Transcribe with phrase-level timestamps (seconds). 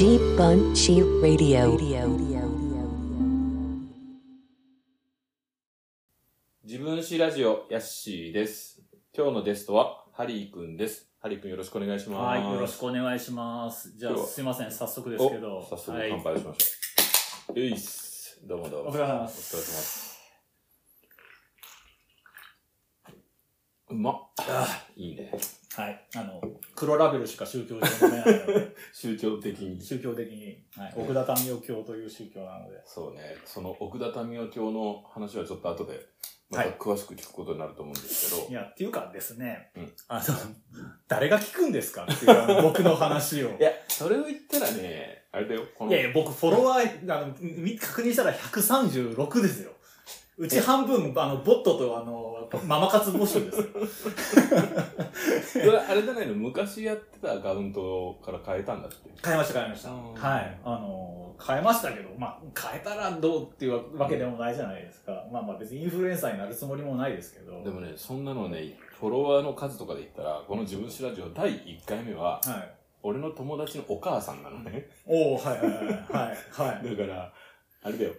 [0.00, 1.76] G Bunchy Radio.
[6.64, 8.80] 自分史ラジオヤッシーです。
[9.14, 11.12] 今日のゲストはハリーくんです。
[11.20, 12.38] ハリーくんよろしくお願いします。
[12.38, 13.92] はい、よろしくお願いします。
[13.98, 15.58] じゃあ、すいません、早速ですけど。
[15.58, 17.60] お早速はい、乾杯しましょう。
[17.60, 18.40] ういっす。
[18.48, 18.88] どうもどうも。
[18.88, 20.18] お疲れ様でおす疲れ様です。
[23.90, 24.14] うまっ。
[24.96, 25.59] いいね。
[25.76, 26.06] はい。
[26.16, 26.40] あの、
[26.74, 29.80] 黒ラベルしか宗教上飲めないので、 宗教的に。
[29.80, 32.80] 宗教的に、はい、奥田民生教という宗教なので。
[32.84, 33.36] そうね。
[33.44, 36.00] その奥田民生教の話はちょっと後で、
[36.50, 40.24] またはい詳しく聞くことになると思うんですけど、いや、っていうかですね、うんあの、
[41.06, 43.50] 誰が聞くんですかっていう僕の話を。
[43.56, 49.70] いや、それを言ったらね、あれだよ、このいやいや、僕、フォロワー、あの、み確認したら136ですよ。
[50.40, 53.66] うち半分、あの、ボットと、あの、ママ活募集ですよ。
[55.52, 58.96] それあれじゃないの昔やってたアカウントから変えたんだって。
[59.22, 59.90] 変えました、変えました。
[59.90, 60.60] うんはい。
[60.64, 65.12] あの、変えましたけど、まあ、変えたらどうっていうわけでもないじゃないですか。
[65.30, 67.62] まあまあ別にインフルエンサーになるつもりもないですけど。
[67.62, 72.74] でもね、そんなのね、フォロワーの数とかで言ったら、この自分史ラジオ第1回目は、はい。
[73.02, 74.88] 俺の友達のお母さんなのね。
[75.04, 75.92] おおはいはいはいはい。
[75.92, 76.88] はい。
[76.96, 77.32] だから、
[77.82, 78.12] あれだよ。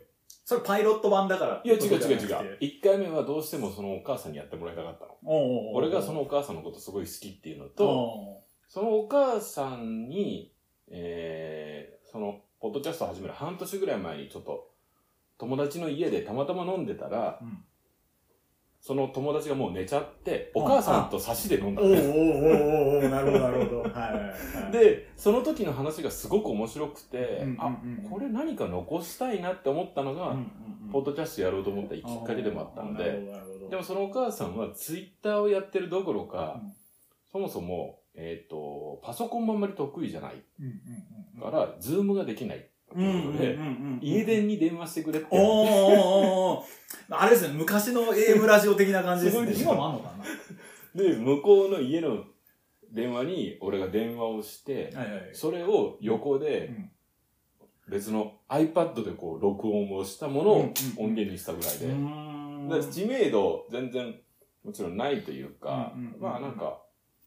[0.51, 1.61] それパイロット版だから。
[1.63, 2.17] いや、違う違う違う。
[2.17, 2.57] う。
[2.59, 5.11] 1回目はどうしてもそのお母さんにやってもらいたかったの。
[5.23, 10.51] おうおうおう俺がそのお母さんのことすごい好きっていうのと、と、そのお母さんに、
[10.89, 14.67] えー、その、ポッドキャスト始める半年ぐらい前にちょっと、
[15.37, 17.63] 友達の家でたまたま飲んでたら、うん
[18.81, 21.93] その友達がもう寝ちゃって、お母さんと差しで飲んだおうお。
[21.93, 23.81] おうおうおうなるほどなるほど。
[23.83, 24.33] は
[24.69, 27.77] いで、その時の話がすごく面白くて、あ、
[28.09, 30.35] これ何か残したいなって思ったのが、
[30.91, 33.21] ポッドキャストやろうと思ったきっかけでもあったので。
[33.69, 36.73] でもそのお母さんはツイッターをやってるどころか、うん
[37.31, 40.43] そもそも、えっ、と、パソコンもあんまり得意じゃない
[41.39, 42.67] から、ズームができない。
[42.93, 43.27] うんうんうんう
[43.95, 45.27] ん家電に電話してくれって。
[45.31, 46.65] おーおー
[47.11, 49.53] あれですね、昔の AM ラジオ的な感じですね。
[49.57, 51.03] 今もあんのかな。
[51.03, 52.23] で、向こうの家の
[52.91, 55.29] 電話に俺が電話をして、はいはい。
[55.33, 56.91] それを横でうん
[57.91, 60.59] 別の iPad でこう録音をしたものを
[60.97, 64.15] 音源にしたぐらいで、知名度全然
[64.63, 66.21] もちろんないというか、うんうんうん。
[66.21, 66.81] まあなんか、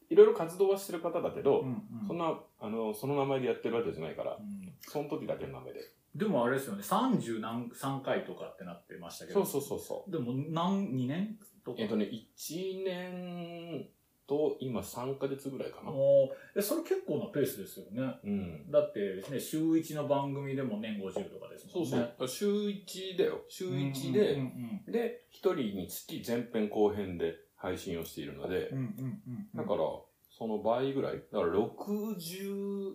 [0.08, 2.06] いろいろ活動はしてる方だけど、うんうん。
[2.06, 4.72] そんな、あの、その名前でやってるわけじゃないからう、ん。
[4.80, 5.80] その時だけの名前で。
[6.14, 9.44] でもあれですよね、30何、3回とかってなってましたけど。
[9.44, 10.10] そうそうそうそう。
[10.10, 11.76] でも、何、2年とか。
[11.80, 12.08] えっとね、
[12.38, 13.88] 1年
[14.26, 15.90] と今3ヶ月ぐらいかな。
[15.90, 18.14] おーえ、それ結構なペースですよね。
[18.24, 18.70] うん。
[18.70, 22.14] だってね、週1の番組でも年50とかですそうもんね。
[22.18, 22.28] そう。
[22.28, 23.40] 週1だよ。
[23.48, 24.40] 週1うんで、うん
[24.86, 28.78] うんで、1人につき前編後編で配信をしているのでうん。
[28.78, 29.56] う、んうんうんうん。
[29.56, 29.80] だから、
[30.30, 31.22] その倍ぐらい。
[31.32, 32.94] だから60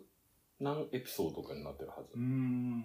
[0.60, 2.20] 何エピソードとかになってるはずう。
[2.20, 2.84] んうんうんうん。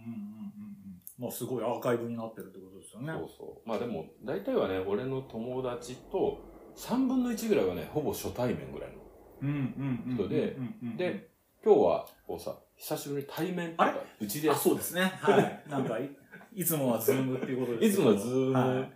[1.19, 3.13] まあすごいアーカイブになってるってことですよね。
[3.13, 3.69] そうそう。
[3.69, 6.41] まあでも、大体はね、俺の友達と
[6.77, 8.97] 3分の1ぐらいはね、ほぼ初対面ぐらいの。
[9.43, 10.17] うんうんうん。
[10.17, 10.57] 人で
[10.97, 11.31] で、
[11.65, 13.93] 今日は、こうさ、久しぶりに対面とあれ？
[13.93, 15.03] か、うちであ、そうですね。
[15.03, 15.65] はい。
[15.69, 16.11] なんかい、
[16.55, 18.89] いつもはズームっていうことですけどいつもはズームは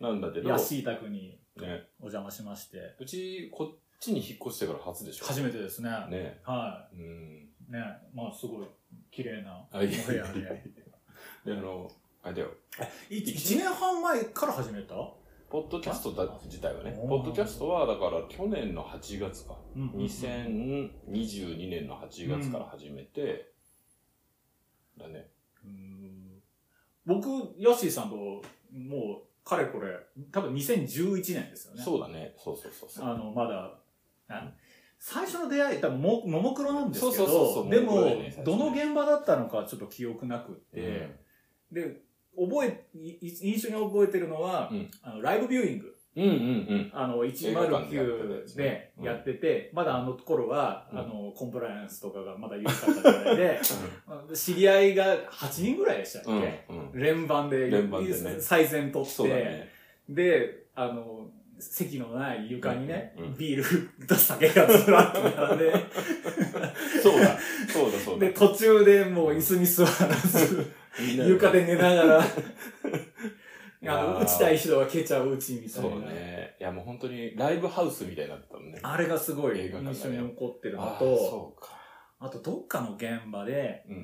[0.00, 0.52] なんだけど、い。
[0.52, 5.26] ヤシータクにね、お邪魔しまして、うち、こっちに引っ越してから初でしょ。
[5.26, 5.90] 初めてですね。
[6.10, 6.40] ね。
[6.44, 7.48] はうん。
[7.68, 7.72] い。
[7.72, 7.80] ね。
[8.14, 8.66] まあ、すごい
[9.10, 10.64] 綺麗ないやい部屋やいやで。
[11.44, 11.90] で、あの、
[12.22, 12.48] あれだよ。
[13.10, 14.94] い一年半前から始めた？
[15.48, 23.52] ポッドキャストだ自体はね、ポッドキャストはだから去年の8月か、うん2022年の8月から始めて、
[24.98, 25.28] だね。
[25.64, 26.42] うん
[27.06, 27.28] 僕、
[27.58, 28.42] ヤッシーさんと、も
[29.22, 29.96] う、かれこれ、
[30.32, 31.82] 多分2011年ですよね。
[31.82, 32.34] そうだね。
[32.36, 33.08] そうそうそうそう。
[33.08, 33.78] あの、まだ、
[34.28, 34.52] あ
[34.98, 40.80] 最初の出会い、多分も、ももクロなんですけど、でもねどの現場だったのかちょっと記憶なくって、
[41.72, 41.74] うん。
[41.74, 42.00] で、
[42.36, 44.90] 覚え、い印象に覚えてるのは、うん。
[45.02, 45.96] あの、ライブビューイング。
[46.16, 46.90] うんうんうん。
[46.94, 50.98] あの、映画館でやってたや109つでやってて、まだあの頃は、うん。
[50.98, 53.60] あの、コンプライアンスとかがまだ緩かった時代で、
[54.34, 56.66] 知り合いが8人ぐらいでしたっけ？
[56.94, 58.36] 連番で、連番でね。
[58.40, 59.68] 最善取って。
[60.08, 63.62] で、あの、席のない床にね、うんうんビー
[63.98, 65.72] ルと酒がずらっと並んで、
[67.02, 67.38] そうだ。
[67.68, 68.26] そうだそうだ。
[68.26, 72.24] で、途中でもう椅子に座らず、床で寝ながら、
[73.88, 76.06] あの、打ちたい人は蹴ちゃううちみたいそうな。
[76.06, 76.56] ね。
[76.58, 78.80] いやもう本当にライブハウスみたいになってたもんね。
[78.82, 81.56] あれがすごい印象に残ってるのと。
[82.18, 83.96] あとどっかの現場で、うん。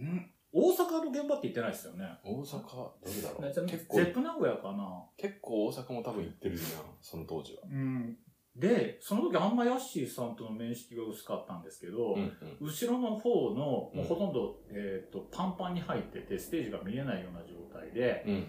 [0.00, 0.31] ん？
[0.52, 2.04] 大阪の現場って言ってないですよね。
[2.22, 3.52] 大阪、どれだろう？
[3.52, 7.60] じゃあ結構ゼップ名古屋かな結構大阪も多分行ってるじゃん、その当時は。
[7.70, 8.16] うん。
[8.54, 12.68] で、その時あんまヤッシーさんとの面識が薄かったんですけど、うんうん。
[12.68, 18.46] 後ろの方の、もうんうほとんど、えっ、と、パンパンに入ってて、ステージが見えないような状態で、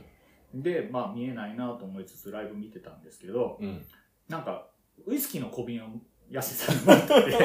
[0.54, 0.62] うん。
[0.62, 3.86] で、まあ見えないなと思いつつライブ見てたんですけど、うん。
[4.28, 4.68] なんか、
[5.08, 5.88] ウイスキーの小瓶を
[6.34, 7.38] ヤッシーさんが持って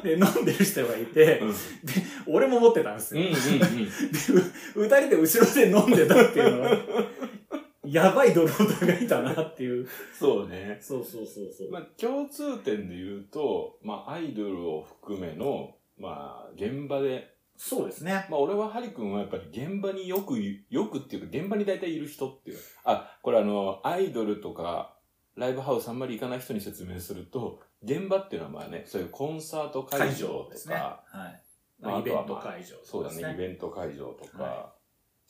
[0.00, 1.54] て、 で、飲んでる人がいて、うん。
[2.34, 3.22] 俺も持ってたんですよ。
[3.22, 3.28] うん。
[3.28, 3.32] うん。
[3.34, 3.40] で、
[4.74, 6.78] う二人で後ろで飲んでたっていうのは、
[7.84, 9.86] やばいドローがいたなっていう。
[10.18, 10.78] そうね。
[10.80, 11.70] そうそうそうそう。
[11.70, 18.26] まあ、共通点で言うと、まあ、アイドルを含めの、まあ、現場で、そうですね。
[18.30, 22.58] まあ、俺はハリ君はやっぱり現場によくい、よくっていうか、現場に大体いる人っていう。
[22.84, 24.94] あ、これあの、アイドルとか、
[25.38, 30.74] ライブハウスあんまり行かない人に説明すると、現場っていうのはまあね、そういうコンサート会場とか、ですね。
[30.74, 31.42] はい。
[31.80, 34.72] まあイベント会場そうだね、インベント会場とか、は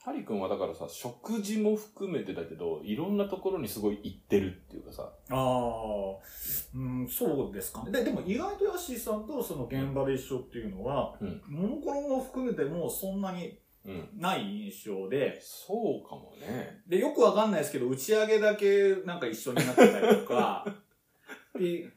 [0.01, 5.35] ハリ君はだからさ、食事も含めてだけど、いろんなところにすごい行ってるっていうかさ、ト。
[5.35, 5.39] あ
[6.17, 7.93] あ、うん、そうですかね。
[7.93, 14.09] で、でも意外とヤッシーさんとその現場で一緒っていうのは、うんモノコロも含めてもそんなにうん。
[14.15, 16.83] ない印象で、そうかもね。
[16.87, 20.67] で、よくわかんないですけど、打ち上げだけなんか一緒になってたりとか、
[21.59, 21.91] で、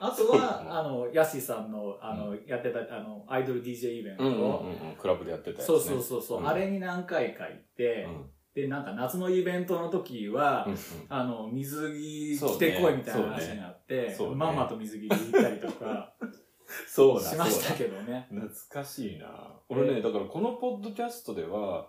[0.00, 4.90] あとは、あの、ヤッシーさんの、あの、やってた、あの、アイドル DJ イベント、うんうんうん。
[4.90, 5.64] うん、クラブでやってたやつ、ね。
[5.64, 6.48] そうそうそうそう、うん。
[6.48, 8.30] あれに何回か行って、うん。
[8.54, 10.66] で、なんか夏のイベントの時は、
[11.08, 16.14] あの、水着着てこいみたいな話になって、まんまと水着で行ったりとか
[16.86, 18.28] そうだ、しましたけどね。
[18.32, 18.40] だ。
[18.40, 19.60] 懐かしいな。
[19.68, 21.88] 俺ね、だからこのポッドキャストでは、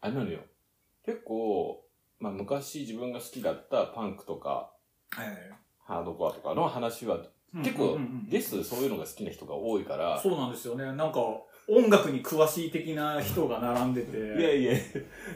[0.00, 0.40] あれなのよ。
[1.04, 1.84] 結構、
[2.18, 4.72] まあ昔自分が好きだったパンクとか、
[5.84, 7.18] ハードコアとかの話は、
[7.62, 7.98] 結構
[8.28, 10.84] ゲストでそういうのが好きな人が多いから、そうなんですよね。
[10.84, 11.20] なんか、
[11.68, 14.16] 音楽に詳しい的な人が並んでて。
[14.40, 14.74] いやいや、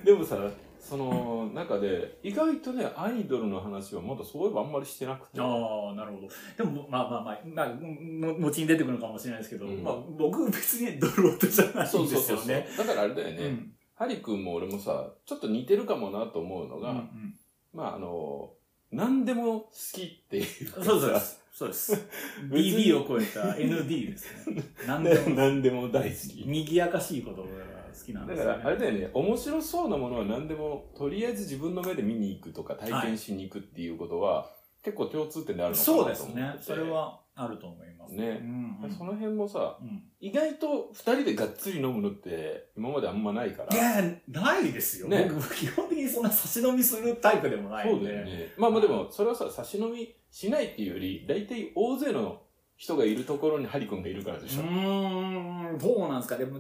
[0.05, 0.39] でもさ、
[0.79, 5.41] その中で、意外とね、アイドルの話はまだそういえばあんまりしてなくて。
[5.41, 6.29] ああ、なるほど。
[6.57, 12.47] でも、まあまあまあ、まあ、も後に出てくるのかもしれないですけど、うんまあ僕別にドロートじゃないそんでうそうそうそう。
[12.47, 12.69] すよね。
[12.77, 17.35] だからあれだよね、うんハリ君も俺もさ、ちょっと似てるかもなと思うのが、うんうん
[17.75, 18.55] まああの、
[18.91, 20.85] 何でも好きっていうかさ。
[20.87, 21.40] そうです。
[21.53, 21.93] そうです。
[22.51, 24.63] 別に DD を超えた ND ですね。
[24.87, 26.45] 何でも、何でも大好き。
[26.47, 28.53] 賑やかしいことが好きなんですよね。
[28.53, 34.51] だから、あれだよね、面白そうなものは何でも、とりあえず自分の目で見に行くとか体験しに行くっていうことは、
[34.83, 36.55] 結構共通点であるのかなとそう思っててですね。
[36.61, 36.83] それ。
[36.83, 38.15] はあると思います。
[38.15, 43.75] ねうんうんその辺もさ、うん意外と二人でがっつり飲むのって今まであんまないから。
[43.75, 45.09] いや、ないですよ。
[45.09, 48.13] ね僕、基本的にそんな差し飲みするタイプでもないそうんで。
[48.13, 48.53] だよね。
[48.59, 52.43] まあまあでも、それはさ、差し飲みしないっていうより、大体大勢の
[52.77, 54.63] 人がいるところにハリ君がいるからでしょ。
[54.63, 56.37] うーん、どうなんですか。
[56.37, 56.59] でも、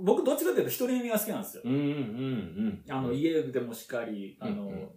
[0.00, 1.62] 僕どっちかというと一人飲みが好きなんですよ。
[1.66, 2.84] うんうんうん。
[2.88, 4.88] あの、家でもしっかり、あの、うんうん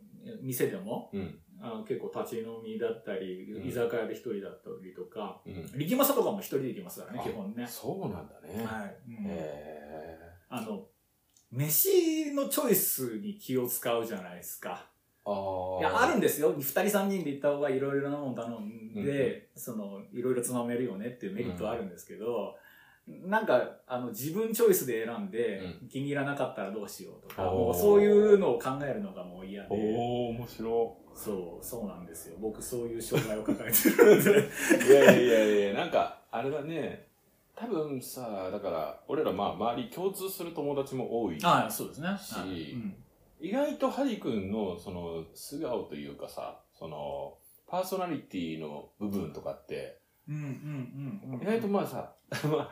[0.41, 1.39] 店でも、うん。
[1.61, 5.53] あの結構立ち飲みだったり、うん居酒屋で一人だったりとか、うん。
[5.77, 7.67] 力政とかも一人で行きますからね、あ基本ね。
[7.67, 8.65] そうなんだね。
[8.65, 8.95] はい。
[9.07, 10.17] うんへ
[10.49, 10.85] あの、
[11.51, 14.85] 飯のチョイスに気を使うじゃないですか。
[15.25, 16.53] ーあいや、あるんですよ。
[16.57, 18.53] 二人三人で行った方がいろいろなもの頼ん
[18.95, 22.55] うんで、その、いろいろつまめるよねっていうメリットはあるんですけど、
[23.07, 27.43] なんか、あの、自分チョイスで選んで、う気に入らなかったらどうしようとか、
[27.73, 32.37] そういうのを考えるのがもう嫌で、おー、面白そう、そうなんですよ。
[32.39, 34.29] 僕そういう障害を抱えてるんで。
[34.31, 34.87] い。
[34.87, 37.07] いやいやいやいや、なんか、あれだね、
[37.55, 41.39] 多分さ、だから、俺らまあ周り共通する友達も多い。
[41.39, 42.07] はい、そうですね。
[42.17, 42.95] しはいうん
[43.39, 51.41] 意外とハリ君のその素顔というかさ、その、パーソナリティの部分とかって、うんうんうんうん。
[51.41, 52.15] 意外とまあさ、
[52.49, 52.71] まあ、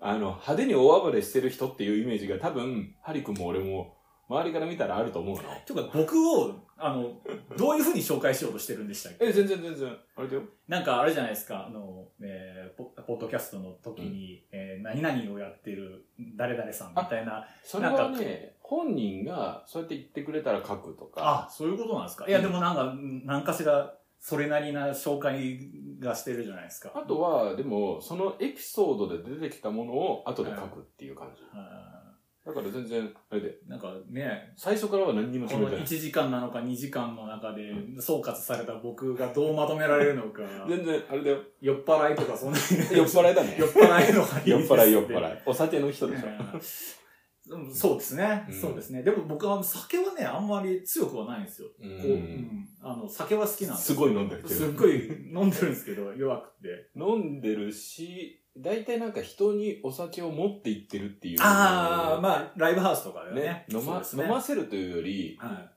[0.00, 3.96] あの、派手に大暴れしてる人っていうイメージが多分、ハリ君も俺も、
[4.28, 5.42] 周りから見たらあると思うの？
[5.66, 7.12] ていうか僕を、あの、
[7.56, 9.26] どういうふうに紹介しようとしてるんでしたっけ？
[9.26, 9.96] え、全然全然。
[10.16, 10.42] あれだよ。
[10.66, 17.46] なんかあれじゃないですか、あの、えーポ、ポッドキャストの時に、えー何々をやってる誰々さんみたいな。
[17.62, 21.46] それはね、本人がそうやって言ってくれたら書くとか。
[21.46, 22.26] あ、そういうことなんですか？
[22.26, 25.60] いや、でもなんか、何かしら、それなりな紹介
[26.00, 26.92] がしてるじゃないですか。
[26.94, 31.42] あとは、でも、そのエピソードで出てきたものを後で書くっていう感じ。
[31.52, 32.03] あ
[32.44, 35.98] だから全然、あれで、ーなんかね、最初からは何にもこのてない1。
[35.98, 41.38] 時間なのか2時間の中で総括された僕がどうまとめられるのか、 全然、あれだよ。
[41.62, 43.56] 酔っ払いとかそんな酔っ払いだね。
[43.58, 45.06] 酔っ払いのがいい酔っ払い酔っい。
[45.06, 45.42] 払い。
[45.46, 46.26] お酒の人でしょ。
[46.26, 49.02] うんそうですね、うんそうですね。
[49.02, 51.68] でも僕は酒はね、あんまり強くはないんですよ。
[51.78, 51.82] う。
[51.82, 54.54] こう、うんん、あの、酒は好きなんですすごい飲んでるけど。
[54.54, 54.94] すっごい
[55.30, 56.90] 飲んでるんですけど、弱くて。
[56.96, 61.40] 飲んでるし、大体なんか人にお酒を持っていってるっていう。
[61.40, 63.42] ああ、まあ、ライブハウスとかでね。
[63.42, 65.70] ね、飲ま、ね飲ませるというより、は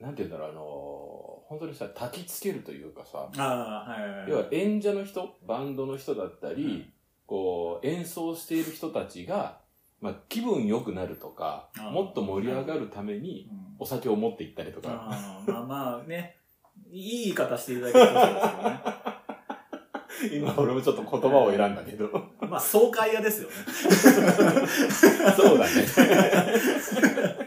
[0.00, 0.62] なんて言うんだろう、あの、
[1.48, 4.30] 本当にさ、焚きつけるというかさ、ああ、はいはいはい。
[4.30, 6.86] 要は演者の人、バンドの人だったり、うん
[7.26, 9.60] こう、演奏している人たちが、
[10.00, 16.36] まあ、気分良くなるとかもっと盛り上がるために、うんお酒を持って行ったりとか、ああまあまあね、
[16.90, 18.80] いい言い方していただけるとそうですよね。
[20.32, 23.54] 今俺もちょっと言葉を選んだけど、まあ、爽快屋ですよね。
[25.36, 25.70] そうだね。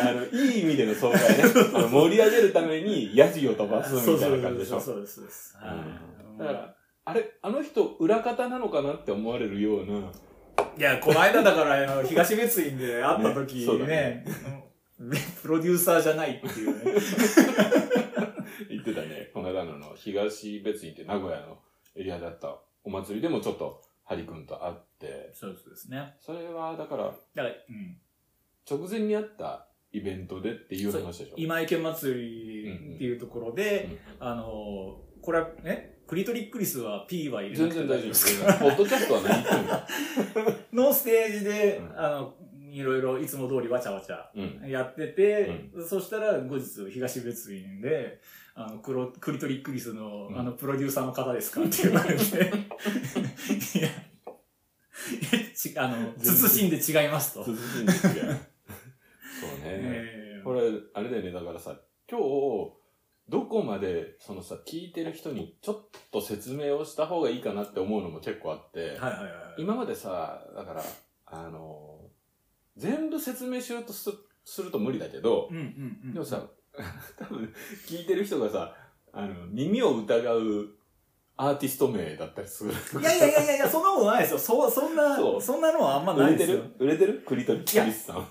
[0.00, 1.44] あの、いい意味での爽快ね。
[1.74, 4.80] あの盛り上げるために、ヤジを飛ばすみたいな感じでしょ。
[4.80, 5.54] そうです、そうです。
[6.38, 10.12] だから、あれ、あの人、裏方なのかなって思われるような、
[10.78, 14.24] いや、この間だから、東別院で会った時ね
[14.98, 17.00] ねプロデューサーじゃないっていうね。
[18.68, 19.30] 言ってたね。
[19.32, 21.58] この間のの東別院って名古屋の
[22.00, 26.14] エリアだったお祭りでもちょっと、ハリ君と会って、そうですね。
[26.18, 27.96] それはだから、だから、うん。
[28.68, 31.34] 直前にあったイベントでっていう話でしょ。
[31.36, 38.44] 今池祭りっていうところで、うんあの、これはね、クリトリックリスは P は入れな全くて然大丈夫です。
[38.44, 39.86] か ポッドキャストは何言ってんだ。
[40.72, 42.34] のステージで、うんあの、
[42.72, 44.68] いろいろいつも通りわちゃわちゃうん。
[44.68, 48.20] やってて、そしたら後日東別院で、
[48.62, 52.22] あの、クロクリトリックリスの、うんあの、プロデューサーの方ですかって言われて、
[53.78, 53.88] いや、
[55.82, 57.40] あの、慎んで違いますと。
[57.40, 58.12] 涼しいんですよ。
[58.12, 58.38] そうね。
[59.64, 61.78] えーこれ、あれだよね、だからさ、
[62.10, 62.72] 今日、
[63.28, 69.62] どこまで、そのさ、聞いてる人にちょっと説明をした方がいいかなって思うのも結構あって、はいはいはい。
[69.62, 70.82] 今までさ、だから、
[71.26, 72.10] あの、
[72.76, 74.10] 全部説明しようとす
[74.44, 76.12] すると無理だけど、うんうんうん。
[76.14, 76.48] でもさ、
[77.18, 77.52] 多分、
[77.86, 78.74] 聞いてる人がさ、
[79.12, 80.68] あの、耳を疑う
[81.36, 82.72] アーティスト名だったりする。
[83.00, 84.38] いやいやいやいやいや、そんなことないですよ。
[84.38, 86.72] そ、そんな、そそんなのはあんま売れてないですよる？
[86.78, 87.22] 売れてる？
[87.26, 88.26] クリトリクリスさんは。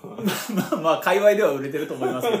[0.54, 2.36] まあ まあ、界隈では売れてると思いますけ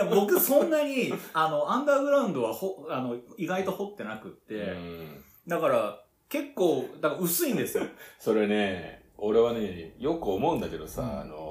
[0.00, 0.06] ど。
[0.06, 7.84] 僕、そんなに、あの、アンダーグラウンドはほ、あの、意外と掘ってなくって、うんだから、結構、だから薄いんですよ。
[8.18, 11.45] それね、俺はね、よく思うんだけどさ、うんあの、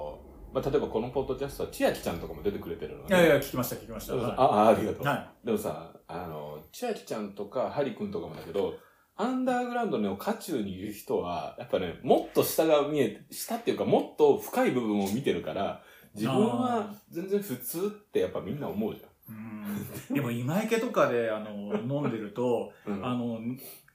[0.55, 3.07] まあ、例えばこのポッドキャストは千秋ちゃんとかも出てくれてるのね。
[3.09, 4.13] いやいや、聞きました、聞きました。
[4.13, 5.03] あ、あ、ありがとう。
[5.03, 5.05] い。
[5.05, 8.75] はでもさ、あの、千秋ちゃんとかハリ君とかもだけど、
[9.17, 15.81] アンダーグラウンドの渦中にいる人は、やっぱね、もっと下が見えて、下っていうかもっと深い部分を見てるから、
[16.13, 19.03] 自分は全然普通ってやっぱみんな思うじい。
[19.29, 20.15] うん。
[20.15, 22.93] でも、今池とかで、あの、飲んでると、 ゃん。
[22.93, 23.39] うんあの、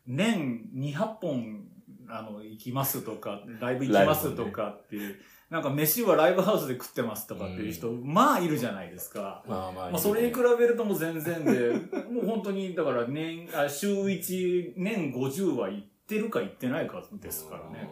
[0.07, 1.65] 年200本、
[2.11, 5.17] あの、行きますとか、ライブ行きますとかっていう、
[5.51, 9.43] なんか飯はライブハウスで食ってますとかっていう人、まあいるじゃないですか。
[9.49, 11.73] まあまあ、まあ、それに比べるともう全然で、
[12.09, 17.89] もう本当に、だから年、あ週1、年50は行ってるか行ってないかですからね。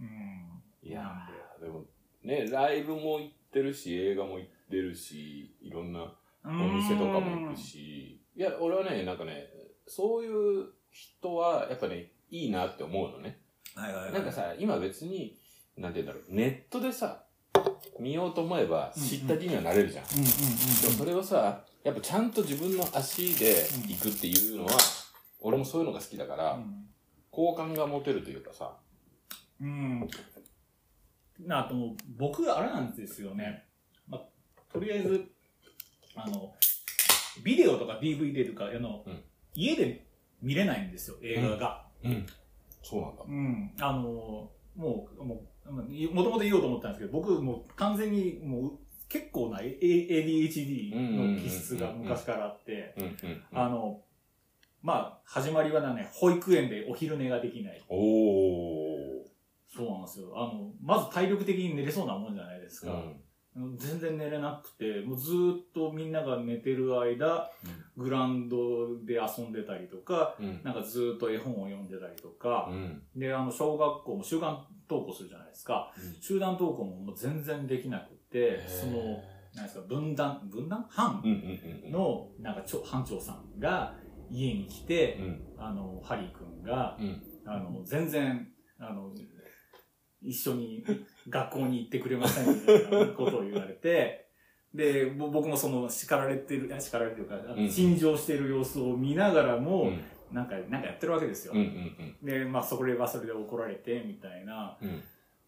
[0.00, 0.06] うん。
[0.06, 0.90] うん。
[0.90, 1.84] いやーでも
[2.24, 6.00] ね、ライブも行ってるし、映画も行ってるし、いろんな
[6.44, 9.48] お店とかも行くし、いや、俺はね、なんかね、
[9.86, 13.38] そういう人は、やっぱね、いいなって思うのね。
[13.74, 14.12] はいはいはい。
[14.14, 15.38] なんかさ、今別に、
[15.76, 17.24] なんて言うんだろう、ネットでさ、
[18.00, 20.04] 見ようと思えば知った気にはなれるじゃん。
[20.04, 20.30] うんうんうん。
[20.82, 24.72] でもそれをさ、やっぱちゃんと自分の足で行くっていうのは、
[25.40, 26.58] 俺もそういうのが好きだから、
[27.30, 28.76] 好感が持てるというかさ、
[29.60, 30.08] うん。
[31.40, 31.74] なあと、
[32.16, 33.64] 僕、あれなんですよね。
[34.08, 34.22] まあ、
[34.72, 35.30] とりあえず、
[36.14, 36.54] あの、
[37.42, 39.22] ビデオとか DVD とか、あの、うん
[39.58, 40.06] 家で
[40.42, 41.86] 見れないんですよ、映画が。
[42.04, 42.26] うん。
[42.82, 43.22] そうなんだ。
[43.26, 43.72] うん。
[43.80, 45.40] あの、もう、もう、
[45.72, 50.94] もともと言おうと思ったんですけど、僕、もう完全に、もう、結構な A- ADHD
[51.36, 52.94] の気質が昔からあって。
[53.52, 54.02] あの、
[54.82, 57.84] まあ、始まりはね、保育園でお昼寝ができない。
[57.88, 59.26] おー。
[59.68, 60.32] そうなんですよ。
[60.34, 62.92] あの、まず体力的に寝れそうなもんじゃないですか。
[62.92, 63.20] うん。
[63.78, 67.50] 全然寝れなくて、もうずーっとみんなが寝てる間、
[67.96, 70.60] グラウンドで遊んでたりとか、うん。
[70.62, 73.02] なんかずーっと絵本を読んでたりとかう、ん。
[73.16, 75.90] で、あの、小学校も集団登校するじゃないですか。
[76.20, 79.22] 集団登校ももう全然できなくて、その、
[79.54, 80.86] なんですか、分断、分断？
[80.90, 81.92] 班うんうんうん。
[81.92, 83.94] の、なんかちょ、班長さんが
[84.30, 85.46] 家に来てう、ん。
[85.56, 87.22] あの、ハリー君が、うん。
[87.46, 88.48] あの、全然、
[88.78, 89.14] あの、
[90.26, 90.84] 一緒に
[91.28, 94.26] 学校に行ってくれませんみたいなことを言われて、
[94.74, 100.00] で、ぼ僕もその叱られてる、あ叱られてるか、あのうん陳情している様子を見ながらうも、ん。
[100.32, 101.52] なんか、なんかやってるわけですよ。
[101.54, 104.76] うんうんで、まあ、それはそれで怒られて、みたいな。
[104.82, 105.02] うん。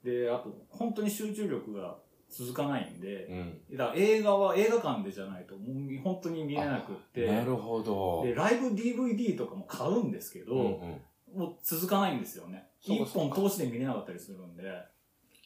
[0.04, 1.97] で、あと、本当に集中力が
[2.30, 3.26] 続かないんで、
[3.70, 3.76] うん。
[3.76, 8.23] だから映画は映画館でじゃないと、もう本当に見れなくって、なるほど。
[8.25, 11.00] で、ライブ DVD とかも買うんですけど、うんうん
[11.35, 12.68] もう続かないんですよね。
[12.80, 14.62] 一本通しで見れなかったりするんで。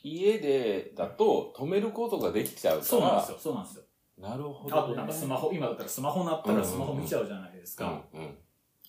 [0.04, 3.84] 家でだと止めることができちゃうから、そうなんですよ、そうなんですよ。
[4.18, 4.80] なるほど、ね。
[4.82, 8.02] あとなんかスマホ、今だったらスマホなったらスマホ見ちゃうじゃないですか。
[8.12, 8.36] うん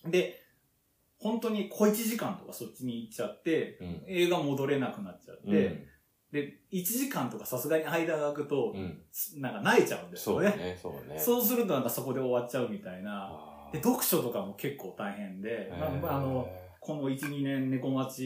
[0.04, 0.10] うん。
[0.10, 0.40] で、
[1.18, 4.02] 本当に小1時間とかそっちに行っちゃって、うん。
[4.08, 5.86] 映画戻れなくなっちゃって、うん
[6.32, 8.98] で、1時間とかさすがに間が空くとう、ん。
[9.40, 10.50] なんか泣いちゃうんですよね。
[10.50, 11.18] そうね、そうね。
[11.20, 13.30] そうするとなんかそこで終わっちゃうみたいな。
[13.72, 16.48] で、読書とかも結構大変で、まあまああの、
[16.84, 18.20] この1、2年猫町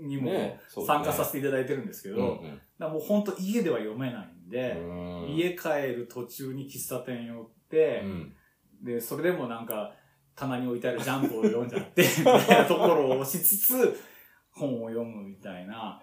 [0.00, 5.34] にも参加させていただいてるんですけど、うんだからもう本当家では読めないんで、うん。
[5.34, 8.32] 家帰る途中に喫茶店寄ってう、ん。
[8.82, 9.92] で、それでもなんか
[10.34, 13.98] 棚に置いてあるジャンプを読んじゃって、 みたいなところをしつつ、
[14.50, 16.00] 本を読むみたいな。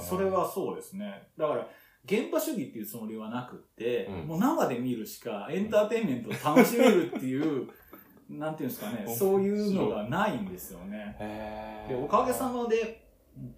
[0.00, 1.28] それはそうですね。
[1.38, 1.68] だから、
[2.04, 7.68] 現場主義っていうつもりはなくって、うんもう生で見るしか、エンターテインメントを楽しめるっていう、
[8.28, 11.16] なんていうんですかね、そういうのがないんですよね。
[11.88, 13.06] で、おかげさまで、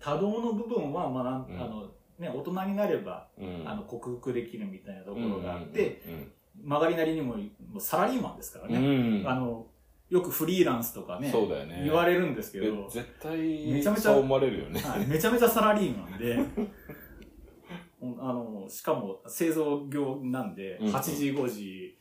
[0.01, 1.87] 多動の部分は、まあうんあの、
[2.19, 7.45] ね、大人になれば、うんあの、克服できるみたいなところがあって、うん曲がりなりにも、も
[7.77, 8.79] うサラリーマンですからうんね。
[9.21, 9.69] うんあの、
[10.11, 11.83] よくフリーランスとかね、そうだよね。
[11.85, 14.81] 言われるんですけえど、絶対、めちゃめちゃれるよね。
[14.81, 16.39] はい、めちゃめちゃサラリーマンで、
[18.19, 21.99] あの、しかも製造業なんで、うんうん8時5時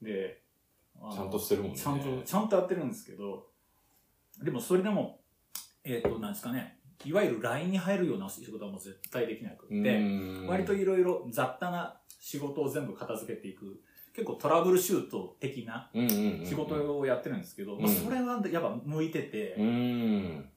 [0.00, 0.43] で、
[1.12, 1.78] ちゃんとしてるもんね。
[1.78, 3.46] ちゃんと、ちゃんとやってるんですけど、
[4.42, 5.20] でもそれでも、
[5.84, 10.46] えっ、と、なんですかね、いわゆる LINE に入るような仕事はもう絶対できなくって、うん。
[10.48, 13.80] 割といろいろ雑多な仕事を全部片付けていく、
[14.14, 20.50] 結構トラブルシュート的な仕事をやってるんですけど、それはやっぱ向いてて、うん。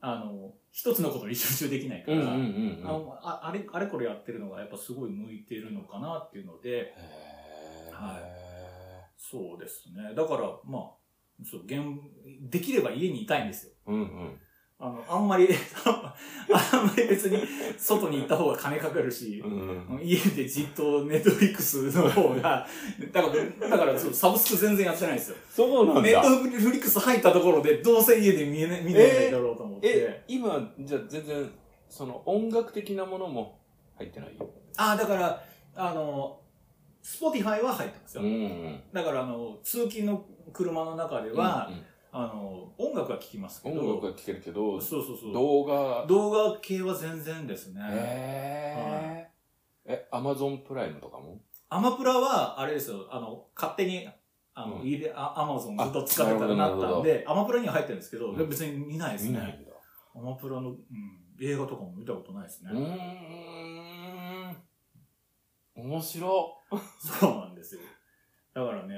[0.00, 2.32] あの、一つのことに集中できないから。
[2.32, 6.94] あれあれこれやってるのがやっぱすごい向いてるのかなっていうので、
[7.92, 8.39] はい
[9.30, 10.14] そうですね。
[10.14, 10.82] だから、まあ、
[11.44, 11.78] そう、現、
[12.50, 13.72] できれば家にいたいんですよ。
[13.86, 14.40] うんうん。
[14.82, 15.46] あの、あんまり、
[15.86, 17.38] あんまり別に
[17.76, 22.66] 外に行った方が金かかるし、うん家でじっとネットフリックスの方が、
[23.12, 23.28] だか
[23.60, 25.36] ら、だからそうサブスク全然やってないんですよ。
[25.50, 26.02] そうなんだ。
[26.02, 29.88] ネットフリックス入ったところで、どうせ家で見えない、見ないだろうと思って。
[29.90, 31.50] え、今、じゃあ全然、
[31.88, 33.60] その音楽的なものも
[33.96, 34.36] 入ってない？
[34.38, 34.48] よ。
[34.78, 36.39] ああ、だから、あの、
[37.02, 38.22] スポティファイは入ってますよ。
[38.22, 38.80] うんうん。
[38.92, 45.32] だから、あの、通勤の車の中では、うんうんあの、音楽は聴きますけど、音楽は聴けるけど、そうそうそう。
[45.32, 47.80] 動画、動画系は全然ですね。
[47.88, 51.40] へーえ、アマゾンプライムとかも？
[51.68, 54.08] アマプラは、あれですよ、あの、勝手に、
[54.54, 59.64] あの、うん入れ、あアマゾンずっと使ってたらなったんで、アマプラには入ってるんですけど、うん別に見ないですね。
[60.16, 60.76] アマプラの、うん、
[61.40, 62.70] 映画とかも見たことないですね。
[62.72, 63.59] うーん。
[65.82, 66.58] 面白。
[66.98, 67.80] そうなんですよ。
[68.54, 68.96] だからね、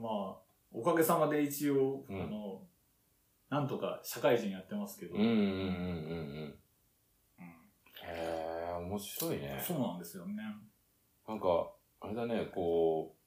[0.00, 0.38] まあ、
[0.72, 2.62] おかげさまで一応、うんあの、
[3.50, 6.38] なんとか社会人やってますけど、うんうんうんうんうん。
[6.38, 6.58] うん
[8.04, 9.62] へー面白いね。
[9.64, 10.42] そうなんですよね。
[11.28, 13.22] なんか、あれだね、こう、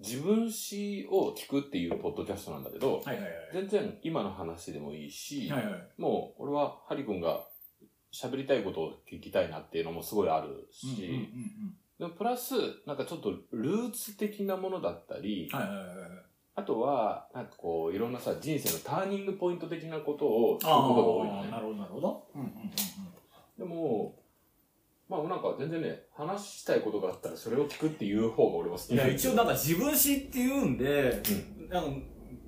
[0.00, 3.32] 自分史を聞くっていうポッドキャストなんだけど、はいはいはい。
[3.52, 5.88] 全然今の話でもいいし、はいはい。
[5.98, 7.47] もう俺はハリ君が
[8.12, 12.54] 喋りたいことを聞きたいなっていうのもすごいあるし、うんうんうんでもプラス、
[12.86, 15.58] なんかちょっとルーツ的なものだったり、うん。
[15.58, 15.98] はいはいはいはい。
[16.54, 21.58] あとは、なんかこう、いろんなさ、人生のターニングポイント的なことを聞くことが多いよねな。
[21.58, 22.26] るほどなるほど。
[22.36, 22.70] うんうんうんうん。
[23.58, 24.14] でも、
[25.08, 31.22] まあなんか全然ね、話したいことがあったらそれを聞くっていう方が俺は好きいや、一応なんか自分史っていうんで、
[31.70, 31.90] うなんか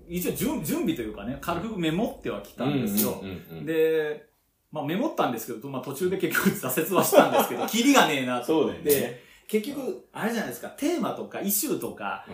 [0.06, 3.20] 一応準準備というかね、軽くメモってはきたんですよ。
[3.22, 4.29] うんうんうんうんで、
[4.72, 9.20] まあメモったんですけど、まあ途中で結局挫折はしたんですけど、 キリがねえなとそうだよ思って、ね。
[9.48, 12.24] 結局、あれじゃないですか、テーマとかイシューとか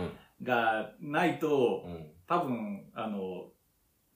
[0.42, 1.92] がないと、うん。
[1.92, 2.06] うん。
[2.26, 3.46] 多分、あの、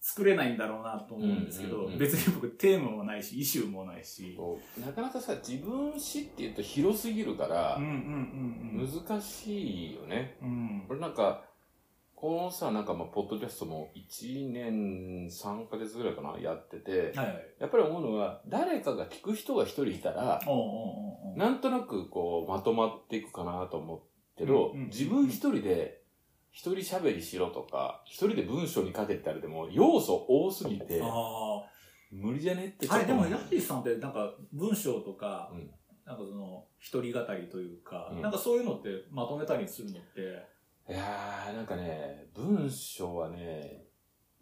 [0.03, 4.39] 作れないんだろうなと思うんですけど、うんうんうん別に僕テーマもないし、イシューもないし、
[4.79, 7.95] なかなかさ、自分史って言うと広すぎるからうん、うんう
[8.79, 9.03] んうん。
[9.09, 10.39] 難しいよね。
[10.43, 10.87] うん。
[10.89, 11.43] 俺なんか、
[12.21, 17.55] このさ、なんかまあ、ポッドキャストも1年3ヶ月ぐらいかな、やってて、はいはい。
[17.59, 24.01] やっぱり思うのは、誰かが聞く人が一人いたら、おなんとなくこう、まとまっていくかなと思う
[24.37, 26.03] けど、うんうん自分一人で、
[26.53, 31.63] 一人喋りしろとか、一人で文章に書けってあれでも、要素多すぎて、あ
[32.11, 32.97] 無理じゃねってちあ。
[32.97, 35.71] あれ、でも、ヤッキーさんって、なんか、文章とか、うん。
[36.05, 38.21] なんかその、一人語りというか、うん。
[38.21, 40.60] なんかそういうのってまとめたりするのって、
[40.90, 43.85] いやー、なんかね、文章はね、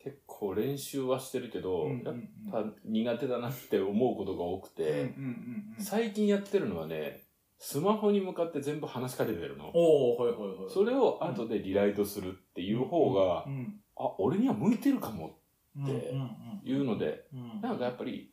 [0.03, 5.85] 結構練習はしてるけど、うんうんやっうんぱ苦手だなって思うことが多くて、うんうんうんうん。
[5.85, 7.25] 最近やってるのはね、
[7.59, 9.71] スマホに向かって全部話しかけてるの。
[9.75, 10.71] おおはいはいはい。
[10.73, 15.39] それを後でリライトするっていう方が、うん、あ、俺には向いてるかも
[15.77, 16.29] うん、ってうんうん
[16.65, 18.33] いうので、うん、なんかやっぱり、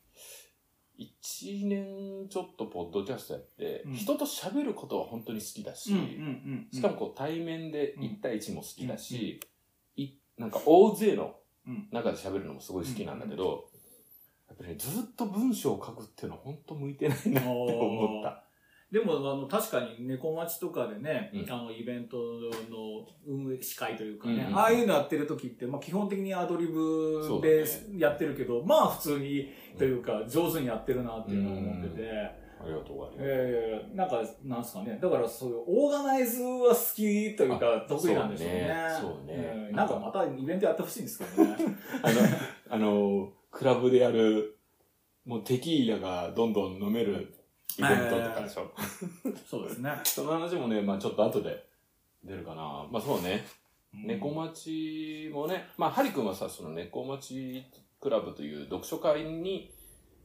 [1.00, 3.94] 1年ちょっとポッドキャストやって、うん。
[3.94, 9.40] 人と喋ることは本当に好きだし、うんうんしかもこう対面で1対1も好きだうんし、
[9.96, 11.36] いなんか大勢の
[11.68, 11.88] うん。
[11.92, 13.66] 中で喋るのもすごい好きなんだけど、
[14.48, 18.45] やっぱりね、ずっと文章を書くっていうのは本当向いてないなって思った。
[18.91, 27.65] でも、あの、確かに猫町とかでね、うんあの、イベントの運営、司会というかね、うんうんああいうのやってる時って、まあ、基本的にアドリブで
[27.98, 33.17] やってるけど、まあ、普通に、というか、上手にやってるなっていうのを思ってて、ありがとう、ありがとう。
[33.21, 34.98] えー、なんか、なんすかね。
[35.02, 38.88] だから、そういう、オーガナイズは好きというか、あ得意なんでしょうね。
[39.02, 41.58] そうねそうねんなんかまたイベントやってほしいんですけどね。
[42.02, 44.58] あの、あの、クラブでやる、
[45.26, 47.35] もうテキーラがどんどん飲める
[47.80, 48.72] イベントとかでしょ。
[49.48, 49.92] そうですね。
[50.04, 51.68] その話もね、まあちょっと後で
[52.24, 52.88] 出るかな。
[52.92, 53.46] まあそうね。
[53.94, 57.64] 猫町もね、まあハリ君はさ、その猫町
[58.00, 59.74] クラブという読書会に、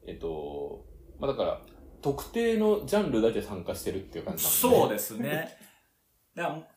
[0.07, 0.85] えっと、
[1.19, 1.61] まあだから、
[2.03, 5.57] 特定のジャンルだけ参加してるっていう感じなんそうでですね。
[6.35, 6.69] だから、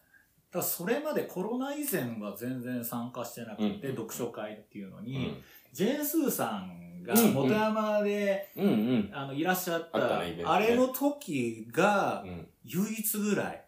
[0.51, 8.65] だそれまでコロナ以前は全然参加してなくて、うん読書会っていうのすに、ジェーン・スーさんがうんうん元山で、うん。
[8.65, 9.09] うんうん。
[9.13, 12.47] あのいらっしゃったた、ねあれの時がうん。
[12.65, 13.61] 唯一ぐらい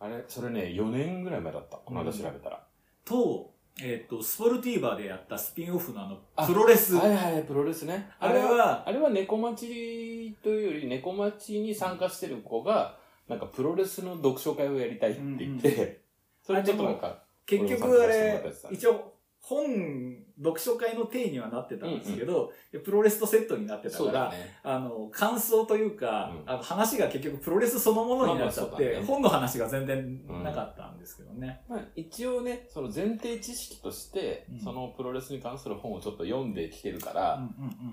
[0.00, 1.76] あれ、それね、4年ぐらい前だった。
[1.76, 2.64] この間調べたら。
[3.04, 6.94] と、えっ、と、スポルティーバでやったスピンオフのあの、あプロレス。
[6.94, 8.10] はいはい、プロレスね。
[8.18, 12.96] あれはあれは猫町というより、猫町に参加してる子が、
[13.28, 16.00] なんかプロレスの読書会をやりたいって言って、
[16.42, 24.58] それちょっとなんか、結局あ俺れ一応、本、読書会の体にはなってたんですけど、でプロレスとセットになってたから、ね。
[24.62, 31.60] あの、感想というか、うんあの話が結局プロレスそのものになっちゃって、ね本の話が全然なかったんですけどね。
[31.68, 37.48] まあ一応ね、その前提知識として、うんそのプロレスに関する本をちょっと読んできてるから、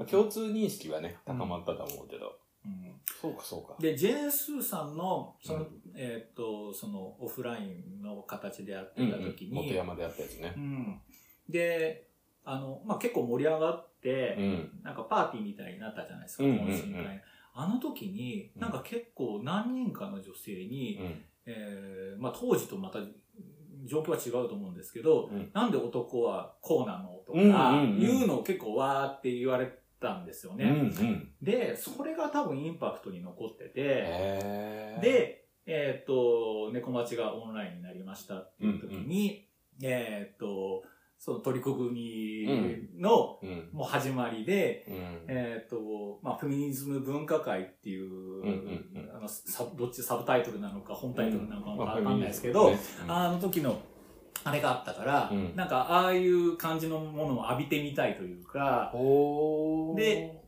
[0.05, 2.27] 共通認識はね、高まったと思うけど。
[2.65, 3.75] うんそうかそうか。
[3.79, 10.60] で、ジェーン・スーさんの、その、うんえーっと、その、オフラインの形でやってうんうんた時に、元山でやったやつねう。
[10.60, 11.01] ん
[11.47, 12.08] で、
[12.45, 14.79] あの、まあ、結構盛り上がって、うん。
[14.84, 17.21] なんかパーティーみたいになったじゃないですか、うんうんうん懇親会。
[17.58, 21.21] あの時に、なんか結構何人かの女性に、うん。
[21.47, 22.99] えーまあ当時とまた
[23.86, 30.58] 状況は違うと思うんですけど、うんなんで男はこうなのとか、うんうんうんいうのを結構わーって言われたんですようん。
[30.58, 30.65] ね。
[30.65, 31.29] うん。
[31.41, 33.73] で、それが多分インパクトに残ってて、
[35.01, 39.47] で、えーっと、猫町がオンラインになりましたっていう時に、
[39.81, 40.84] えーっと、
[41.17, 43.69] その取り組みの、うん。
[43.73, 44.95] もう始まりで、うん。
[45.28, 48.49] えっ、と、まあ、フェミニズム文化会っていう、んうん
[48.95, 49.15] うん。
[49.15, 53.13] あの、サブどっちサブタイトルなのか本タイトルなのかまあわかんないですけど、フェミニズムね。
[53.13, 53.80] あの時の、
[54.43, 55.56] あれがあったから、うん。
[55.56, 58.91] なんか、ああいう感じのものを浴びてみたいというか、
[59.95, 60.43] で、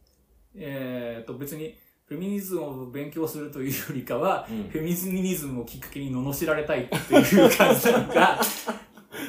[0.54, 1.76] えっ、と、別に、
[2.06, 4.70] フェミニズムを勉強するというよりかは、うん。
[4.70, 8.40] フェミニズムをきっかけに罵られたいっていう感じなのか、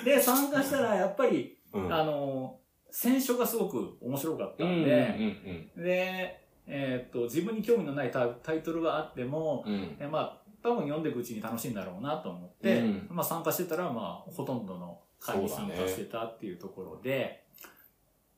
[0.09, 1.93] で、参加したらやっぱり、うん。
[1.93, 2.59] あの、
[2.91, 5.85] 選書がすごく面白かったうんんで、うん。
[5.85, 9.97] で、えーっと、自分に興味のないタタイトルがあっても、うん。
[10.11, 13.09] まあ、多分読んでいくうちに楽しいんだろうなと思って、うん。
[13.11, 17.45] まあ参加してたら、まあ、ほとんどの会に参加してたっていうところで、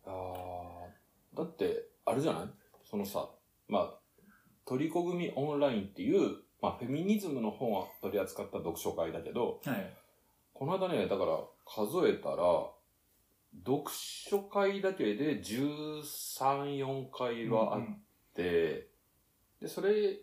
[0.06, 1.36] あー。
[1.36, 2.42] だって、あれじゃない？
[2.84, 3.28] そのさ、
[3.68, 3.94] まあ、
[4.66, 9.94] 取りこ組オンラインっていう、まあ、フェミニズムの本を取り扱った読書会だけど、はい。
[10.52, 11.38] この間ね、だから
[11.72, 12.66] 数えたら、
[13.64, 16.02] 読書会だけで13、
[16.78, 17.82] 4回はあっ
[18.34, 18.88] て、
[19.60, 20.18] で、それ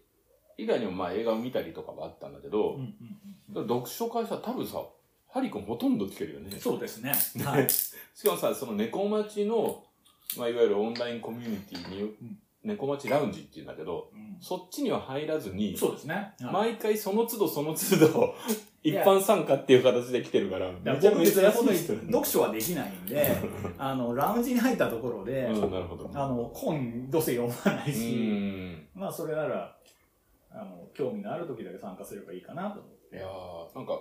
[0.58, 2.94] 以外にもまあ映画を見たりとかはあったんだけど、うんうんうん
[3.50, 4.84] 読書会さ、多分さ、
[5.30, 6.60] ハリ君ほとんど聞けるよね。
[6.60, 7.14] そうですね。
[7.44, 7.70] はい。
[7.70, 9.84] しかもさ、その猫町の、
[10.38, 16.14] まあ、いわゆるオンラインコミュニティに、ん猫町ラウンジっていうんだけど、うんそっちには入らずに、そうですね。
[16.40, 18.36] はい毎回その都度その都度、
[18.84, 23.36] 一般参加っていう形で来てるから、だめちゃ僕めちゃ珍しい読書はできないんで、
[23.78, 26.10] あの、ラウンジに入ったところで、うん、なるほど。
[26.14, 28.88] あの、本どうせ読まないうし、ん。
[28.94, 29.76] まあ、それなら、
[30.52, 33.18] あの、興味のある時だけ参加すればいいかなと思って。
[33.18, 34.00] いやーなんか、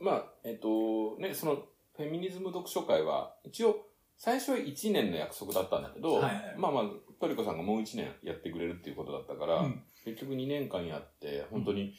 [0.00, 1.56] まあ、えっと、ね、その、
[1.96, 3.86] フェミニズム読書会は、一応、
[4.16, 6.84] 最初は1年の約束だったんだけど、はいはいまあまあ、
[7.22, 11.94] トリコさんがもう1年やってくれるっていうことだったから、うん結局2年間やって、本当に、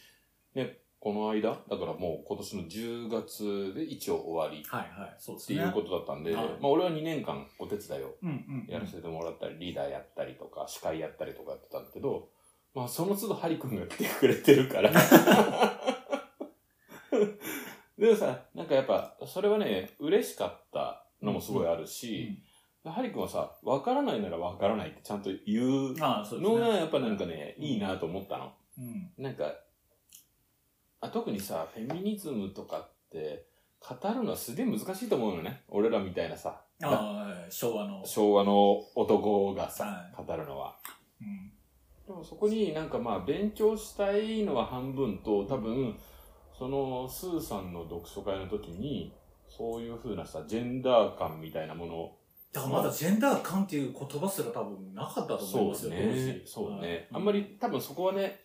[0.55, 5.59] ね、この間、だからもう今年の10月で一応終わりっはいはい、そうですね。
[5.59, 8.67] ていうことだったんで、はいまあ俺は2年間お手伝いをうんうん。
[8.67, 12.27] やらせてもらったり、リーダーやったりとか、司会やったりとかやってたんだけど、
[12.75, 14.91] まあその都度ハリ君が来てくれてるから。
[17.97, 22.43] でもさ、なんかやっぱ、それはね、嬉しかったのもすごいあるし、
[22.91, 25.93] ハリ君はさ、わからないならわからないってちゃんと言う
[26.37, 26.59] のね。
[26.59, 28.51] がやっぱなんかね、いいなと思ったの。
[28.77, 29.11] うん。
[29.17, 29.45] なんか、
[30.99, 33.45] あ特にさ、フェミニズムとかって、
[33.79, 35.63] 語るのはすげえ難しいと思うのね。
[35.69, 36.61] 俺らみたいなさ、
[37.49, 38.05] 昭和の。
[38.05, 40.75] 昭和の男がさは、語るのは。
[41.21, 41.51] うん。
[42.05, 45.97] でもそこになんかまあ勉強したいのは半分と、多分、
[46.57, 49.13] そのスーさんの読書会の時に、
[49.47, 52.19] そういう風なさ、ジェンダー感みたいなものを
[52.53, 56.41] だからまだジェンダー感っていう言葉すら多分なかったと思いますよ、ね。
[56.45, 56.77] そうね。
[56.77, 57.07] はい。
[57.13, 58.41] あんまり多分そこはね、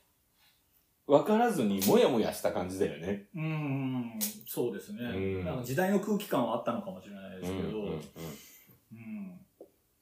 [1.06, 3.26] わからずにもやもやした感じだよね。
[3.36, 5.00] うんうん、そうですね。
[5.02, 5.44] うん。
[5.44, 8.00] なんか時代の空気感はあったのかもしれないですけど、うんうんうん。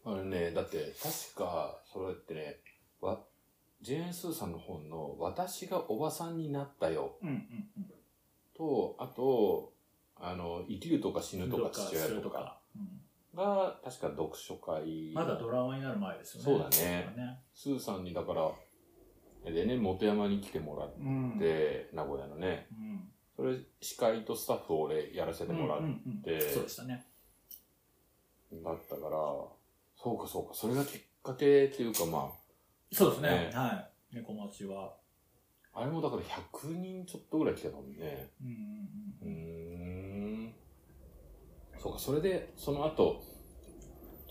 [0.05, 0.19] うん。
[0.19, 2.61] あれね、だって確か、それってね、
[3.01, 3.19] わ
[3.83, 7.17] ジェーン・スーさんの本の、私がおばさんになったよ。
[7.23, 7.91] うんうん
[8.57, 9.73] と、あと、
[10.19, 11.51] あの、生きるとか死うん。
[11.51, 12.61] ぬとか父親とか。
[12.77, 13.03] うん
[13.37, 15.13] が、確か読書会。
[15.15, 16.45] まだドラマになる前ですよね。
[16.45, 18.51] そうだねねスーさんにだから、
[19.53, 21.39] でね、元山に来てもらっうん。
[21.39, 27.07] て、名古屋のね、うん、それ、司会とスタッフを俺やらせてもらっうんうんてうんそうでしたね。
[28.53, 29.11] だったから、
[29.97, 32.33] そうかそうか、それがきっかけっていうかま
[32.93, 33.29] そうですね。
[33.29, 34.17] ねはい。
[34.17, 34.95] 猫町は。
[35.73, 38.31] あ、あれもだから100人ちょっとぐらい来てたもんね。
[38.43, 38.55] うんうん
[39.23, 39.76] うーうんん。
[41.79, 43.23] そうか、それで、その後、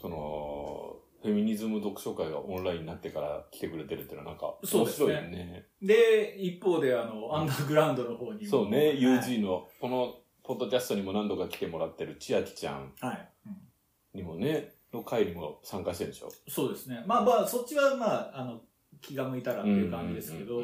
[0.01, 5.65] その、フェミニズム読書会がオンラインになってから来てくれてるっていうのはなんか面そうですね白いよね。
[5.81, 8.49] で、一方で、あの、アンダーグラウンドの方にも。
[8.49, 12.93] そうね、はい UG の、この、ポッドキャストにも何度か来てもらってる千秋ちゃん
[14.13, 16.29] にもね、の会にも参加してるでしょ。
[16.47, 17.03] そうですね。
[17.07, 18.61] まあまあ、そっちはまあ、あの、
[19.01, 20.61] 気が向いたらっていう感じですけど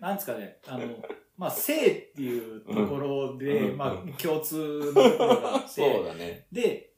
[0.00, 0.84] なんですかね、あの、
[1.40, 6.46] まあ、性っていうところで、うんまうんあ、共通のところがあっそうて、だね。
[6.52, 6.90] で、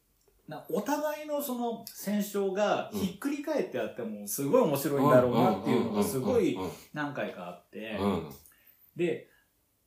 [0.48, 6.70] なお互いのその戦勝がひっくり返ってあっても、すごい面白いんだろうなっていうのがすごいうん。
[6.92, 8.30] 何回かあって、うん。
[8.96, 9.28] で、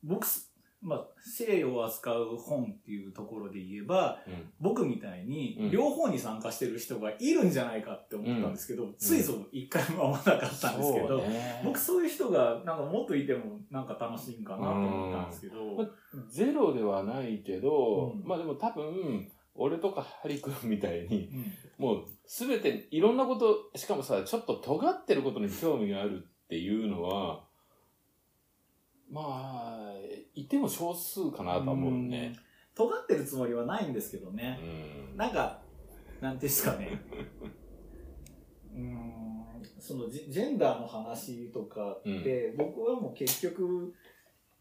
[0.02, 0.50] 僕す、
[0.82, 4.52] まあ、性を扱う本っていうところで言えば、うん。
[4.60, 5.70] 僕みたいにうん。
[5.70, 11.62] 両方に参加してる人がいるんじゃないかって思ったんですけど、ついぞ一回も会わなかったんですけそうど、ね。
[11.64, 15.90] 僕そういう人がなんかもっといてもなんか楽しいんかなと思ったんですけど、うん。
[16.28, 18.24] ゼロではないけど、うん。
[18.24, 21.30] まあでも多分、俺とかハリ君みたいに、
[21.78, 21.84] うん。
[21.84, 27.46] もうすべていろんなこと、しかもさ、ちょっと尖ってることに興味があるっていうのは、
[29.10, 29.94] まあ、
[30.36, 32.36] いても少数かなとは思うね。
[32.74, 34.60] 尖ってるつもりはないんですけどうね、
[35.14, 35.16] ん。
[35.16, 35.62] なんか、
[36.20, 37.00] なんていうんですかね、
[38.74, 39.44] うーん、
[39.80, 43.94] そのジジェンダーの話とかって、僕はもう結局、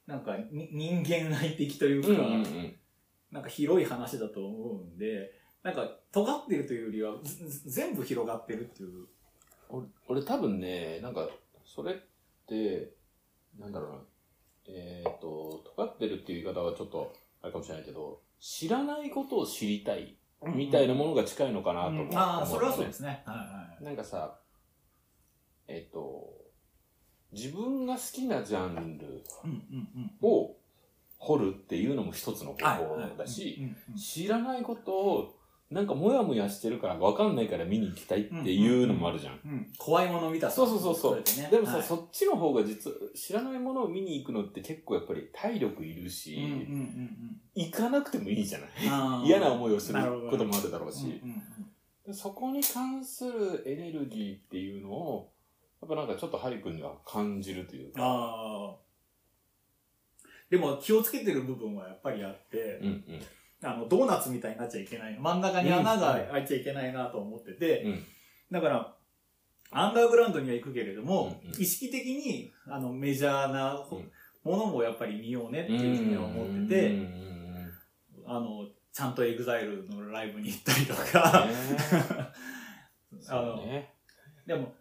[0.07, 2.75] なんかに人間愛的というか、うんうんうん。
[3.31, 7.15] なんか広い話だと思うんで、なんか尖ってるというよりは、
[7.65, 9.07] 全部広がってるっていう。
[9.67, 11.27] 俺俺多分ね、なんか、
[11.65, 11.95] それっ
[12.47, 12.93] て、
[13.59, 13.97] なんだろうな。
[14.67, 23.23] えっ、と、尖ってるっていう言い方はちょっと、あれかもしれないけど、知らないことを知りたいみたいなものが近いのかなと思う、うんああ、思それはそうですね。
[23.25, 23.83] はいはい。
[23.83, 24.39] なんかさ、
[25.67, 26.33] えっ、と、
[27.31, 29.89] 自分が好きなジャンルうんうん
[30.21, 30.29] うん。
[30.29, 30.55] を
[31.17, 35.35] 掘るっていうのも一つの方法だし、知らないことを、
[35.71, 39.39] なんかモヤモヤしてるから分かんないから見に行きたいっていうのもあるじゃん。
[39.43, 41.15] うん、怖いもの見たさそうそうそうそう。
[41.17, 41.47] れてね。
[41.49, 41.83] でもさ、はい。
[41.83, 48.69] そっちの方が実は知らないものを見に行くのって結構やっぱり体力いるし、うんうんうん行かなくてもいいじゃない。
[49.25, 49.99] 嫌な思いをする
[50.29, 51.41] こともあるだろうし、うんうん
[52.05, 55.31] でそこに関するエネルギーっていうのを、
[55.81, 58.75] やっぱなんかちょっとハリ君には感じるというか。
[60.49, 63.21] でも気をつけてる部分はやっぱりあって、うんうん。
[63.65, 65.17] あの、ドーナツみたいになっちゃいけない。
[65.19, 68.03] 真ん中に穴が開いちゃいけないなと思ってて、うん。
[68.51, 68.95] だから、
[69.71, 71.61] アンダーグラウンドには行くけれども、うんうん。
[71.61, 73.85] 意識的にあのメジャーな
[74.43, 77.07] ものもやっぱり見ようねっていうふうには思ってて、
[78.27, 81.47] あの、ちゃんとエグザイルのライブに行ったりとか、
[83.29, 83.95] あのね。
[84.45, 84.73] でも、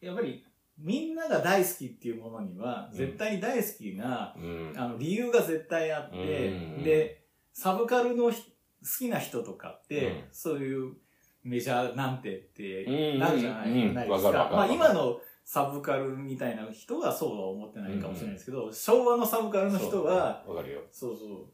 [0.00, 0.46] やっぱり
[0.78, 4.72] みんなが大好きっていうものには、うん絶対に大好きな、うん。
[4.76, 6.82] あの理由が絶対あって、うん。
[6.82, 7.19] で、
[7.52, 8.42] サブカルのひ
[8.82, 10.94] 好きな人とかって、うんそういう
[11.42, 14.50] メジャーなんてってうんなるじゃない,、ですか。
[14.52, 20.80] まあ今のサブカルみたいな人はそうは思ってないかもしれないですけど、昭和のサブカルの人は、わかるよ。
[20.92, 21.50] そうそ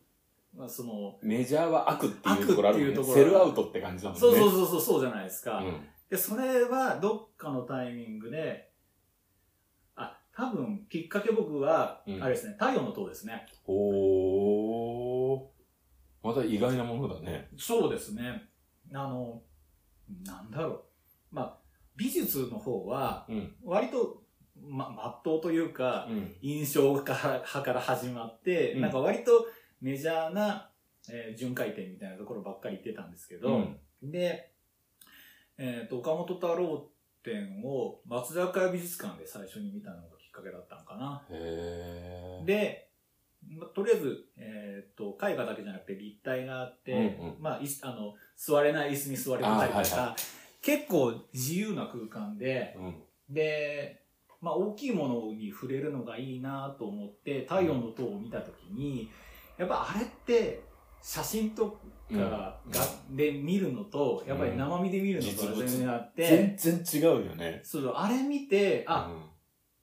[0.55, 4.21] う、まあその、メジャーは悪っていうところあるね悪っていうところセルアウトって感じだもんね。
[4.21, 5.59] そうそうそうそうそうじゃないですか。
[5.59, 8.71] うんで、それはどっかのタイミングで、
[9.97, 13.47] あ、多分きっかけ僕は、うんあれですね、太陽の塔ですね。
[13.67, 14.56] おー。
[16.27, 17.49] また意外なものだね。
[17.57, 18.43] そうですね。
[18.93, 19.43] あの、
[20.25, 20.83] なんだろう。
[21.31, 21.59] まあ、
[21.97, 23.55] 美術の方は、うん。
[23.65, 24.23] 割と、
[24.61, 26.37] ま、まっとうというか、うん。
[26.41, 29.47] 印象派から始まって、うんなんか割と
[29.81, 30.71] メジャーな、
[31.11, 34.53] えー巡回展みたいなところばっかり行ってたんですけど、うんで、
[35.59, 36.91] えっ、と、岡本太郎
[37.23, 41.25] 展を松坂美術館で最初に見たのがきっかけだったのかな。
[42.45, 42.91] で、
[43.49, 47.37] まとりあえず、えっ、と、絵画だけじゃなくて立体があって、うんうん。
[47.41, 50.17] まあ、いあの、座れない椅子に座れたりとか、あはいは
[50.63, 53.03] 結構自由な空間で、うん。
[53.31, 54.03] で、
[54.41, 59.11] まあ、大きいものに触れるのがいいなと思って、太陽の塔を見たときに、
[59.59, 60.63] やっぱあれって、
[61.03, 61.79] 写真とか
[62.11, 62.19] うん。
[62.19, 62.61] が、
[63.11, 67.61] で見るのと、やっぱり生身で見るのとは全然あって、全然違うよね。
[67.65, 69.23] そう、あれ見て、あ、うん。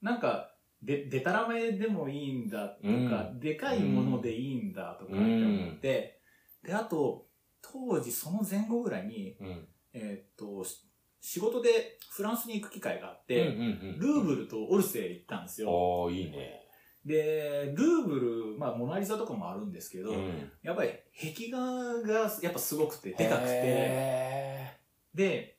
[0.02, 0.53] なんか、
[0.84, 2.92] で、でたらめでもいいんだとか、う
[3.36, 6.20] んでかいものでいいんだとかって思って、
[6.64, 7.28] で、あと、
[7.62, 9.68] 当時その前後ぐらいに、うん。
[9.94, 10.86] えーっと、し
[11.22, 13.66] 仕事でフランスに行く機会があって、うんうんう
[13.96, 15.70] んルーブルとオルセー行ったんですよ。
[15.70, 16.60] おー、いいね。
[17.06, 20.52] で、ルーブル、まあ、モナリザとかもあるんですけど、うん。
[20.62, 21.60] やっぱり壁画
[22.02, 24.78] がやっぱすごくて、でかくて、へ
[25.14, 25.58] で、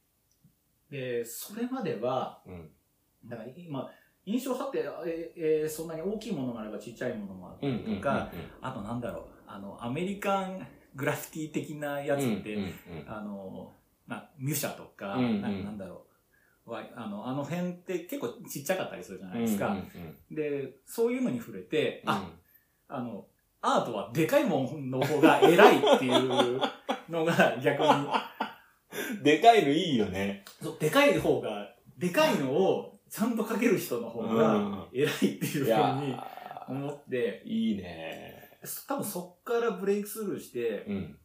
[0.90, 2.42] で、それまでは。
[3.24, 3.90] だから今、
[4.26, 12.58] 印象派って、ええーそんなに大きいものもあればちっちゃいものもあったうんうんうんりとか、あとなんだろう、あの、アメリカングラフィティ的なやつって、
[13.06, 13.72] あの、
[14.06, 15.42] まあ、ミュシャとか、うんうん。
[15.42, 16.06] ななんだろ
[16.66, 19.76] う、わあの、あの辺って結構ちっちゃかったりするじゃないですか。
[20.30, 22.10] で、そういうのに触れて、うん。
[22.10, 22.30] あ、
[22.88, 23.26] あの、
[23.60, 26.60] アートはでかいもんの方が偉いっていう
[27.08, 27.88] のが逆に、
[29.24, 30.44] でかいのいいよね。
[30.62, 36.26] そうでかい方が、でかいのをちゃんと描ける人の方うんが偉いっていういふうにや
[36.68, 38.58] 思って、ーいいね。
[38.88, 41.18] 多分そっからブレイクスルーして、うん。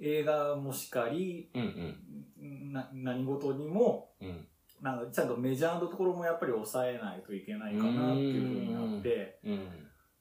[0.00, 1.96] 映画もしかり、うん
[2.40, 2.72] うん。
[2.74, 4.46] な何事にも、うん。
[4.82, 9.68] なんかちゃんとメジャーのところもやっぱり抑えないといけないかなっていうふうになって、うん。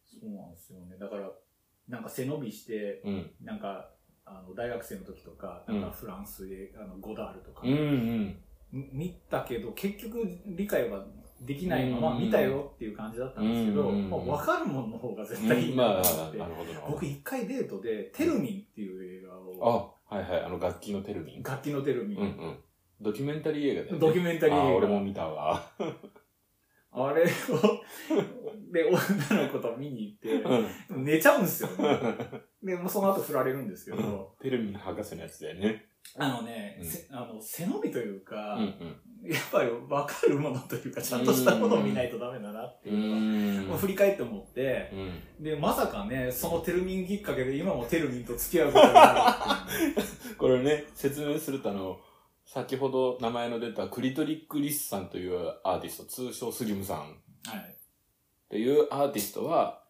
[0.05, 0.95] そうなんですよね。
[0.97, 1.29] だから、
[1.89, 3.31] なんか背伸びして、うん。
[3.41, 3.89] なんか、
[4.23, 8.37] あの、大学生の時とか、なんかフランスで、あの、ゴダールとか、うんうん。
[8.73, 11.05] み見たけど、結局理解は
[11.41, 16.41] できないままうん見たよっていう感じだったんですけど、うんまあ、分かるもんの方が絶対いいまあ、ななと思って。
[16.89, 20.43] 僕一回デートで、テルミンっていう映画を、あ、はいはい。
[20.43, 21.43] あの楽器のテルミン。
[21.43, 22.57] 楽器のテルミン、うんうん。
[23.01, 23.99] ドキュメンタリー映画だよね。
[23.99, 25.01] ドキュメンタリーあー、映俺も画。
[25.01, 25.71] 見たわ。
[26.95, 27.25] あれを、
[28.71, 30.43] で、女の子と見に行って、
[30.91, 31.99] うん寝ちゃうんですよ、ね。
[32.62, 35.88] で、もうその後振られるんですけど、テルミン博士のやつだよね。
[36.17, 39.31] あのね、うんせあの背伸びというか、うんうん。
[39.31, 44.91] やっぱり分かるものというか、ちゃんとしたものを見ないとダメだなってういうの振り返って思って、
[45.39, 51.99] うんで、まさかね、そのテルミンきっかけで今もテルミンと付き合うことになるこれね、説明するとあの、
[52.45, 57.01] 先ほど名前の出たクリトリック・リスさんというアーティスト、通称スリムさんっ
[57.45, 57.77] はい。
[58.49, 59.81] ていうアーティストは、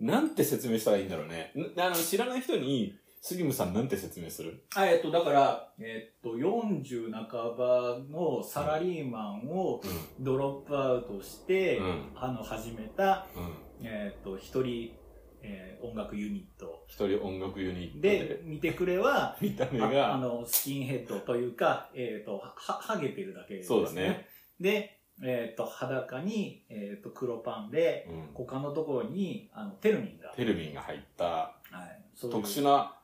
[0.00, 1.52] なんて説明したらいいんだろうね。
[1.54, 2.94] んあの、知らない人に、
[3.24, 4.64] スリムさんなんて説明する？
[4.74, 9.80] あえっと、だから、えっと、40半ばのサラリーマンをう
[10.18, 11.82] ドロップアウトして、ん。
[11.84, 12.02] うん。
[12.16, 13.40] あの、始めた、う
[13.84, 13.86] ん。
[13.86, 14.96] えっと、一人、
[15.40, 24.26] えー音楽ユニット一人音楽ユニットでで、、見てくれは、 見た目ああが、の、スキンヘッドというか、えっ、と、は、はげてるだけです、そうだね。
[24.60, 30.32] で、えっ、と、裸に、えっ、と、黒パンで、うん、他のところに、あの、テルミンが。
[30.36, 32.04] テルミンが入ったはい。
[32.14, 32.96] そういう特殊な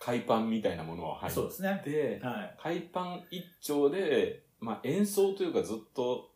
[0.00, 1.84] 海パンみたいなものを入そうですねっ。
[1.84, 2.56] て、はい。
[2.58, 6.30] 海パン一丁で、まあ演奏というかずっと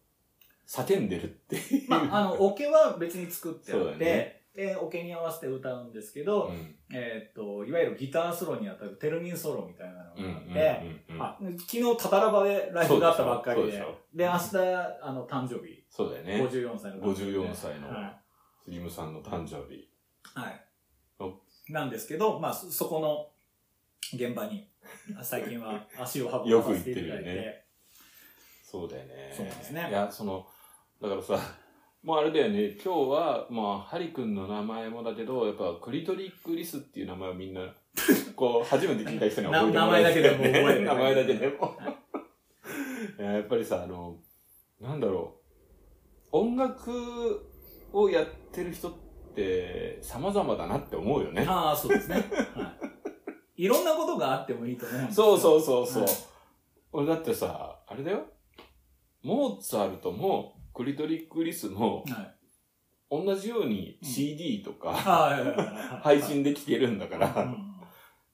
[0.68, 1.90] 叫んでるっていう。
[1.90, 13.78] まあ、あの、オケは別に作ってあって、ねで、オケに合わせて歌うんですけど、うんえっ、と、いわゆるギターソロにあたるテルミンソロみたいなのがあって、昨日タタラバでライブがあったばっかりで、で
[14.14, 14.56] で明日、
[15.02, 16.46] あの、誕生日、そうだよね。
[16.48, 18.16] 54歳の誕生日で54歳のはい
[18.64, 19.90] スリムさんの誕生日。
[20.34, 20.64] はい
[21.18, 21.34] お。
[21.68, 23.33] なんですけど、まあ、そそこの
[24.12, 24.68] 現場に、
[25.22, 27.64] 最近は 足を運よくばさせていただいて、行ってるよね
[28.62, 29.32] そうだよね。
[29.36, 30.46] そうですねいや、その、
[31.00, 31.38] だからさ、
[32.02, 37.74] もうあれだよね、今日は、まあ、ハリ君の名前もだけど、やっぱ、クリトリック・リスっていう名前をみんな、
[38.36, 41.76] こう、初めて聞いた人には覚えてもらいたいよねな名前だけでも覚えて 名前だけでも
[43.18, 44.18] やっぱりさ、あの、
[44.80, 45.40] なんだろ
[46.32, 47.48] う、音楽
[47.92, 48.92] をやってる人っ
[49.34, 51.46] て、様々だなって思うよね。
[51.48, 52.16] ああ、そうですね。
[52.16, 52.83] はい。
[53.56, 55.40] いろんなことがあってもいいと思うんですそうう。
[55.40, 56.02] そうそうそう。
[56.04, 56.12] はい
[56.96, 58.24] 俺だってさ、あれだよ。
[59.24, 62.36] モーツァルトも、クリトリック・リスも、はい。
[63.10, 64.92] 同じようにうん CD とか、
[66.04, 67.74] 配信で聴けるんだから、うん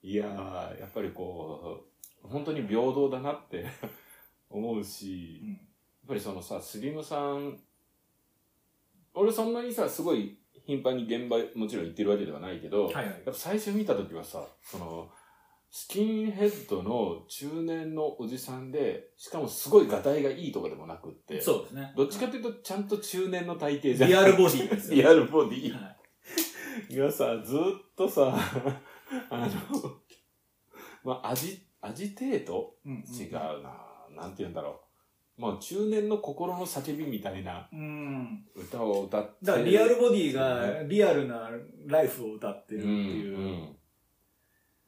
[0.02, 1.84] いやー、やっぱりこ
[2.22, 3.64] う、本当に平等だなって
[4.50, 5.58] 思うし、うんやっ
[6.08, 7.58] ぱりそのさ、スリムさん、
[9.14, 13.06] 俺そんなにさ、すごい頻繁に現場もちろん行ってるわけではないけど、はいはい。
[13.06, 15.08] やっぱ最初見た時はさ、その、
[15.70, 21.92] スキンヘッドの中年のおじさんで、しかもすごいガタイがいいとかでもなくって、そうですね。
[21.96, 24.10] どっちかというとちゃんと中年の体型じゃん。
[24.10, 25.72] リアルボディですよリアルボディ。
[25.72, 25.96] は
[26.88, 26.96] い。
[26.96, 27.58] がさ、ずっ
[27.96, 28.34] とさ、
[29.30, 29.48] あの、
[31.04, 33.04] まあ、アジ、アジテートうん。
[33.08, 34.89] 違うな、なんて言うんだろう。
[35.40, 38.44] もう中年の心の叫びみたいなうん。
[38.54, 39.46] 歌を歌って。
[39.46, 41.50] だからリアルボディがリアルな
[41.86, 43.38] ライフを歌ってるっていう。
[43.38, 43.76] うんうん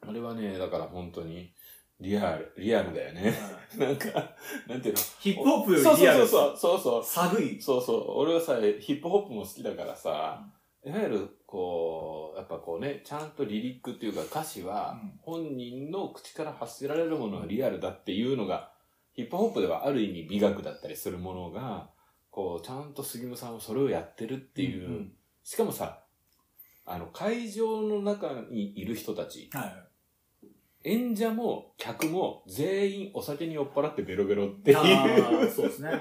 [0.05, 1.53] あれはね、だから本当に、
[2.01, 3.33] リアル、リアルだよね。
[3.77, 4.35] はいなんか、
[4.67, 5.01] なんていうの？
[5.21, 6.27] ヒップホップよそうりリアル。
[6.27, 7.05] そうそう、そうそう。
[7.05, 7.63] 寒い。
[7.63, 8.05] そうそう。
[8.17, 10.45] 俺はさ、ヒップホップも好きだからさ、
[10.85, 18.72] いわゆる、こう、やっぱこうね、ちゃんとリリックっていうか歌詞は、うん本人の口から発せられるものがリアルだっていうのが、
[19.15, 21.91] ヒップホップではある意味美学だったりするものが、
[22.31, 25.13] こう、ちゃんと杉村さんはそれをやってるっていう、うん
[25.45, 26.05] しかもさ、
[26.87, 29.65] あの、会場の中にいる人たち、は
[30.43, 30.49] い。
[30.85, 35.51] 演者も客も全員お酒に酔っ払ってベロベロっていう。
[35.51, 35.91] そうですね。
[35.91, 36.01] はい。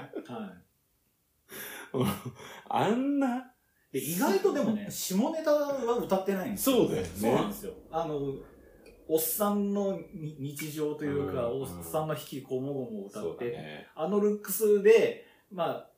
[2.68, 3.52] あんな、
[3.92, 6.76] で意外とでもね、下ネタは歌ってないんですよ。
[6.76, 7.72] そうだよねそうなんですよ。
[7.90, 8.20] あの、
[9.08, 13.86] おっさんのに日常というか、うんおっさんの引きこもごもを歌って、だね。
[13.94, 15.88] あのルックスで、まあ、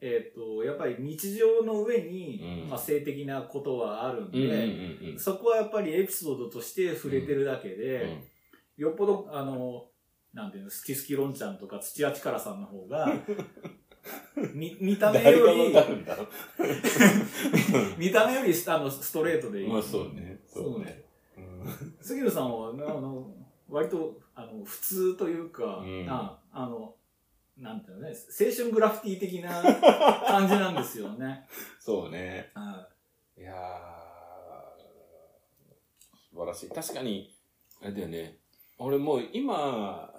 [0.00, 8.18] えっ、と、やっぱり日常の上に、うんまあ、性的なことはあるんうんうんで、うんそこはやっぱりエピソードとして触れてるだけで、
[8.76, 9.86] よっぽど、あの、
[10.32, 13.12] なんていうの、スキスキロンちゃんとか土屋力さんの方が、
[14.54, 15.74] み見た目より。
[17.98, 19.68] 見た目よりあのストレートでいい。
[19.68, 20.40] まあそうね。
[20.46, 21.09] そうね。
[22.00, 23.34] 杉野さんは、あの、
[23.68, 26.94] 割と、あの、普通というか、うんああの、
[27.56, 29.50] なんていうのね、青春グラフィティ的な
[30.26, 31.46] 感じなんですよね。
[31.78, 32.50] そうね。
[32.54, 32.88] は
[33.36, 33.56] いやー、
[36.30, 36.68] 素晴らしい。
[36.70, 37.34] 確かに、
[37.82, 38.38] あれだよね。
[38.78, 40.12] 俺もう今、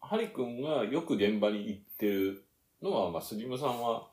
[0.00, 2.44] ハリ君がよく現場に行ってる
[2.80, 4.08] のは、まあ、杉村さんは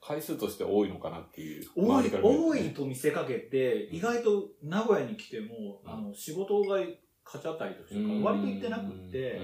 [0.00, 1.64] 回数として多いのかなっていう。
[1.76, 2.66] 多い多ね。
[2.68, 5.90] いと見せかけて、意外と名古屋に来ても、うん。
[5.90, 6.76] あの仕事が
[7.24, 9.40] 勝ち当たりとしてか、割と行ってなくって、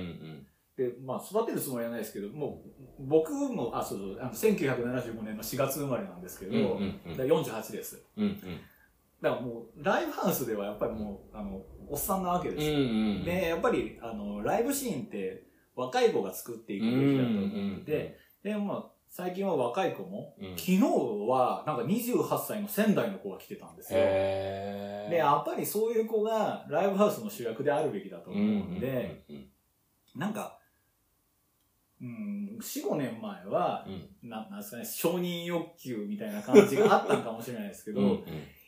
[0.77, 2.63] で、まあ、育てるつもりはないですけど、も
[2.99, 7.17] う、僕も、あ、そうそう、あの1975年の4月生まれなんですけど、うんうんうん。
[7.17, 8.05] だから48です。
[8.17, 8.41] うんうん。
[9.23, 12.75] だからもう、ライブハウスではやっぱりもう、あの、おっさんなわけですよ。
[12.75, 12.85] うんう
[13.21, 15.45] んで、やっぱり、あの、ライブシーンって、
[15.77, 20.49] 若い子が作っていくべきだと思って、で、まあ、最近は若い子も、うん。
[20.57, 24.01] 昨日は、なんか28歳の仙台の子が来てたんですよ。
[24.01, 29.25] で、やっぱりそういう子がライブハウスの主役であるべきだと思うんで、
[30.17, 30.59] なんか、
[32.03, 34.29] うん、4、5年前は、うん。
[34.29, 38.25] ななんですかね、承認欲求みたいな感じがあったのかもしれないですけど、うんうん。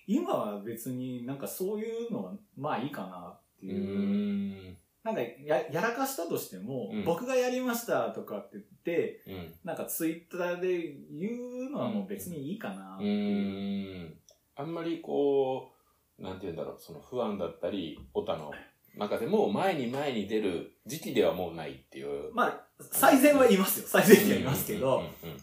[0.06, 3.70] 今は別になんかそういうのはまあいいかなってう。
[3.70, 4.72] いう。
[4.72, 4.76] ん
[5.06, 14.08] なんかややらかしたとしても、うん僕がやりましたとかって言って、うんなんかツイッターで言うのはもう別にいいかなってういう。
[14.08, 14.14] ん
[14.56, 15.70] あんまりこ
[16.18, 18.50] う、なんて言うんだろう、その不安だったり、オタの
[18.96, 22.32] 中でも前に前に出る時期ではもうないっていう。
[22.34, 23.86] まあ、最善はいますよ。
[23.86, 25.40] 最善にはいますけど、うんうんうん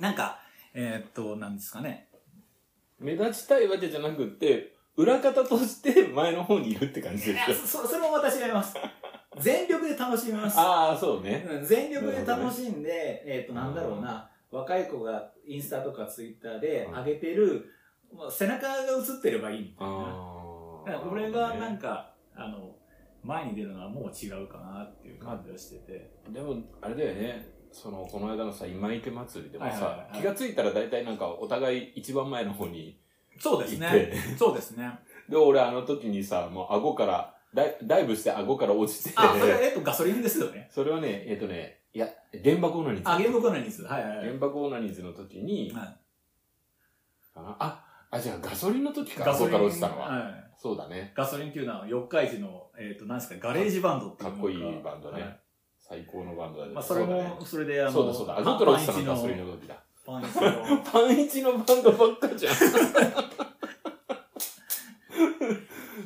[0.00, 0.40] なんか、
[0.74, 2.08] えーっと、なんですかね。
[2.98, 7.82] 目立ちたいわけじゃなくって、裏方として前の方にいるって感じいやですよ。
[7.82, 8.74] そそれも私やります。
[9.40, 10.58] 全力で楽しみます。
[10.58, 11.46] ああ、そうね。
[11.50, 17.70] うん全力で楽しんで、えっ、と、なんだろうな、若い子がインスタとかツイッターで上げてる、
[18.12, 21.00] まあ背中が映ってればいいみたいな。
[21.10, 22.76] 俺がなんか、あの、
[23.22, 26.10] 前に出るのはもう違うかなっていう感じがしてて。
[26.30, 27.48] でも、あれだよね。
[27.72, 33.00] その、この間のさ、今池祭りでもはいはいさは、い気がついたら大体なんかお互い一番前の方に
[33.38, 34.14] そうですね。
[34.38, 34.90] そうですね。
[35.28, 40.68] で、俺あの時にさ、もう顎から、ダイダイブして顎から落ちて、あ、それ、えっと、ガソリンですよね。
[40.72, 42.08] それはね、えっ、とね、いや、
[42.42, 43.10] 原爆オナニーズ。
[43.10, 43.88] あ、ゲームコーナーにする。
[43.88, 44.26] はいはいはい。
[44.26, 45.96] 原爆オナニーズの時に、はい
[47.36, 50.08] あ、あ、じゃあガソリンの時か、ガソリン顎から落ちたのは。
[50.08, 51.12] はいそうだね。
[51.14, 55.20] ガソリンっていうのは四日市の、えっ、と、なんですか、ガレージバンドっていうのかっこいいバンドね。
[55.20, 55.40] はい
[55.86, 56.72] 最高のバンドだね。
[56.72, 58.38] まあ、それも、それで、あの、そうだそうだ。
[58.38, 59.76] 顎から落ちたのガソリンの時だ。
[60.06, 62.54] パンイチの、 パンイチのバンドばっかじゃん。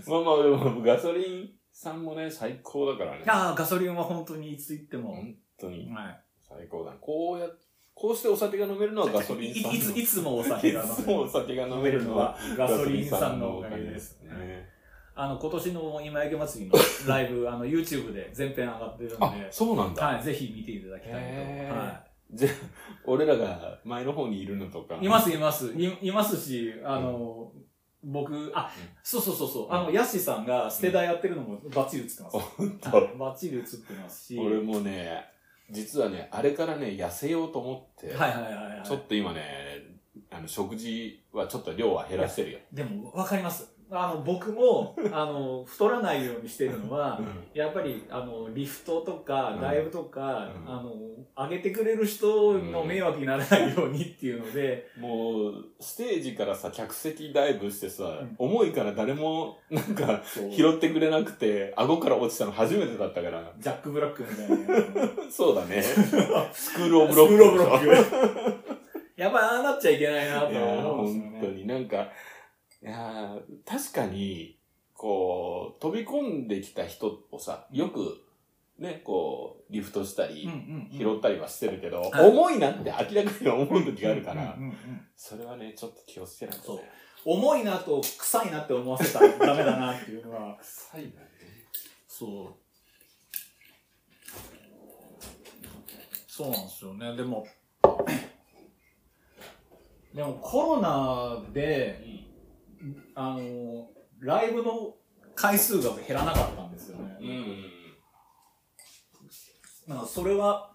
[0.08, 3.24] まあまあでも、ガソリンさんもね、最高だからね。
[3.26, 6.20] ああ、ガソリンは本当にいつ行っても、本当にはい。
[6.40, 6.92] 最高だ。
[7.00, 7.46] こうや、
[7.94, 9.72] こうしてお酒が飲めるのはガソリンさんの。
[9.72, 14.20] いいつ、いつもお酒が飲めるいつもお酒が飲めるのはガソリンさんのおかげです。
[14.22, 14.68] ね。
[15.14, 16.78] あの、今年の今焼け祭りの
[17.08, 20.06] ライブ、 あの、YouTube で全編上がってるんあで、、そうなんだ。
[20.06, 21.18] はい、ぜひ見ていただきたいと。
[21.18, 22.48] へーはぜ
[23.04, 24.96] 俺らが前の方にいるのとか。
[25.02, 25.06] い。
[25.06, 25.72] います、います。
[25.74, 27.52] いいますし、あの、
[28.04, 28.70] 僕、あ、
[29.02, 32.36] そうそうそうそう、あの、ヤッシーさんがステダやってるのもバッチリ映ってます。
[32.36, 34.38] おほんとはいバッチリ映ってますし。
[34.38, 35.24] 俺もね、
[35.70, 38.86] 実はね、あれからね、痩せようと思って、はいはいはいはい。
[38.86, 39.42] ちょっと今ね、
[40.30, 42.58] あの、食事はちょっと量は減らしてるよ。
[42.72, 43.77] でも、わかります。
[43.90, 47.20] あの、僕も、 あの、太らないようにしてるのは、
[47.54, 50.20] やっぱり、あの、リフトとか、うんライブとか、
[50.66, 50.92] うんあの、
[51.36, 63.52] 上げてくれる人の迷惑にならないようにっていうので、もう、ステージからさ、客席ダイブしてさ、ん重いから誰も、なんか、拾ってくれなくて、顎から落ちたの初めてだったから。
[63.58, 65.10] ジャック・ブラックみたいな。
[65.30, 65.82] そうだね。
[66.52, 67.34] スクールオブロック。
[67.34, 68.68] スクールオブロック
[69.18, 71.38] やっぱりああなっちゃいけないなと思うんですよね。
[71.40, 72.08] 本当になんか、
[72.82, 74.58] いやー確かに、
[74.94, 78.24] こう、飛び込んできた人をさ、よく、
[78.78, 86.88] ね、こう、リフトしたり、うんうんうん拾ったりはしてるけど、はい重いなって明らかに思う時があるから、うんうんうんそれはね、ちょっと気をつけないと、ね。
[87.24, 91.14] 重いなと臭いなって思わせたら ダメだなっていうのは、臭いなね。
[92.06, 92.54] そう。
[96.28, 97.16] そうなんですよね。
[97.16, 97.46] でも、
[100.14, 102.27] でもコロナで、
[103.14, 104.94] あの、ライブの
[105.34, 107.16] 回数が減らなかったんですよね。
[107.20, 107.64] うん。
[109.88, 110.74] なんかそれは、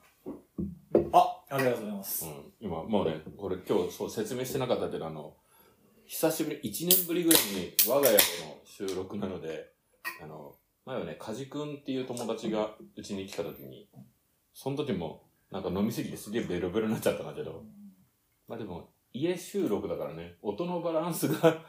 [1.11, 2.25] あ、ありがとうございます。
[2.25, 5.35] うん、今、もうね、これ今日そう説明してなかったけど、あの、
[6.05, 9.71] 久しぶり、1年ぶりぐらいに我が家での収録なので、
[10.21, 13.87] あの、前はね、カジ君っていう友達がうちに来た時に、
[14.53, 17.63] その時も、なんか飲みすぎてすげえベロベロになっちゃったんだけど、
[18.47, 21.63] まあでも、家収録だからね、音のバランスが、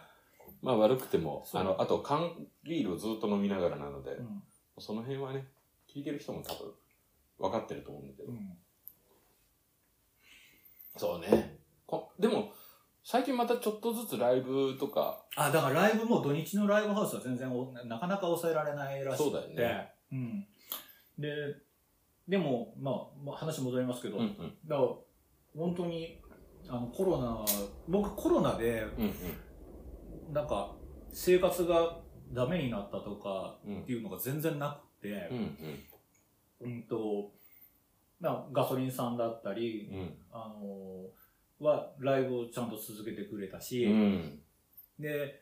[0.65, 2.35] まあ悪くても、あの、あと缶
[2.65, 4.43] ビールをずっと飲みながらなので、うん
[4.77, 5.47] その辺はね、
[5.89, 6.73] 聞いてる人も多分、
[7.39, 8.57] 分かってると思うんだけど、うん
[10.97, 11.59] そうね。
[11.87, 12.53] こでも、
[13.05, 19.31] 最近またちょっとずつライブとか、あ、だからライブも土日のライブハウスは全然おなかなか抑えられないらしくて。
[19.31, 19.93] そうだよね。
[20.13, 20.47] うん。
[21.19, 21.29] で、
[22.27, 22.95] でも、まあ、
[23.25, 24.57] まあ、話戻りますけど、うんうん。
[24.67, 24.89] だから、
[25.57, 26.21] 本当に、
[26.69, 27.45] あの、コロナ、
[27.89, 29.15] 僕コロナで、うん
[30.33, 30.75] なんか、
[31.13, 32.01] 生活が
[32.33, 33.75] ダメになったとかうん。
[33.77, 35.57] うんっていうのが全然なくてう、ん
[36.61, 37.31] うん、と、
[38.21, 40.15] なガソリンさんだったり、うん。
[40.33, 44.41] あのは、ライブをちゃんと続けてくれたし、うん。
[44.99, 45.41] で、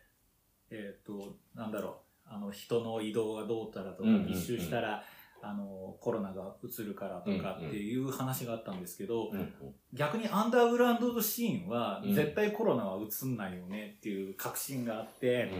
[0.70, 5.04] えっ、と、なんだろう、あの、人の移動がどうたらとか、うんうんうん密集したら、
[5.42, 9.52] あの、コロナが移るからとかっていう話があったんですけど、うん。
[9.92, 15.50] 逆にアンダーグラウンドシーンはうん絶対コロナは移んないよねっていう確信があって、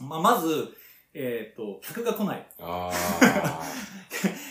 [0.00, 0.08] うん。
[0.08, 0.68] まあ、まず、
[1.12, 2.46] えっ、と、客が来ない。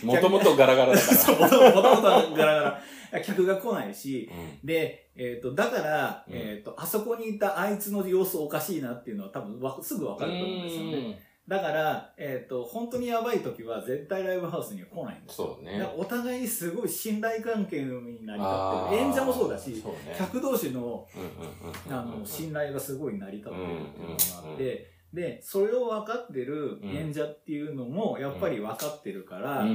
[0.05, 1.15] もともとガラガラだから。
[1.17, 2.01] そう、もともと
[2.35, 2.81] ガラガ
[3.13, 3.21] ラ。
[3.21, 4.67] 客が来ないし、うん。
[4.67, 11.32] で、えっ、と、だから、うんえっ、と、あそこにいたあいつの様子おかしいなっていうのは多分わすぐわかると思うんですよね。
[11.47, 15.57] だから、えっ、と、本当にやばい時は絶対ライブハウスには来ないんですよ。
[15.57, 19.09] そうねお互いにすごい信頼関係になりあー立ってる。
[19.09, 19.81] 演者もそうだし、ね。
[20.17, 21.05] 客同士の。
[21.89, 29.65] あの信頼がすごい成り立ってるっていうのがあっうんて、で、それを分かってる演者っていうのもやっぱり分かってるから。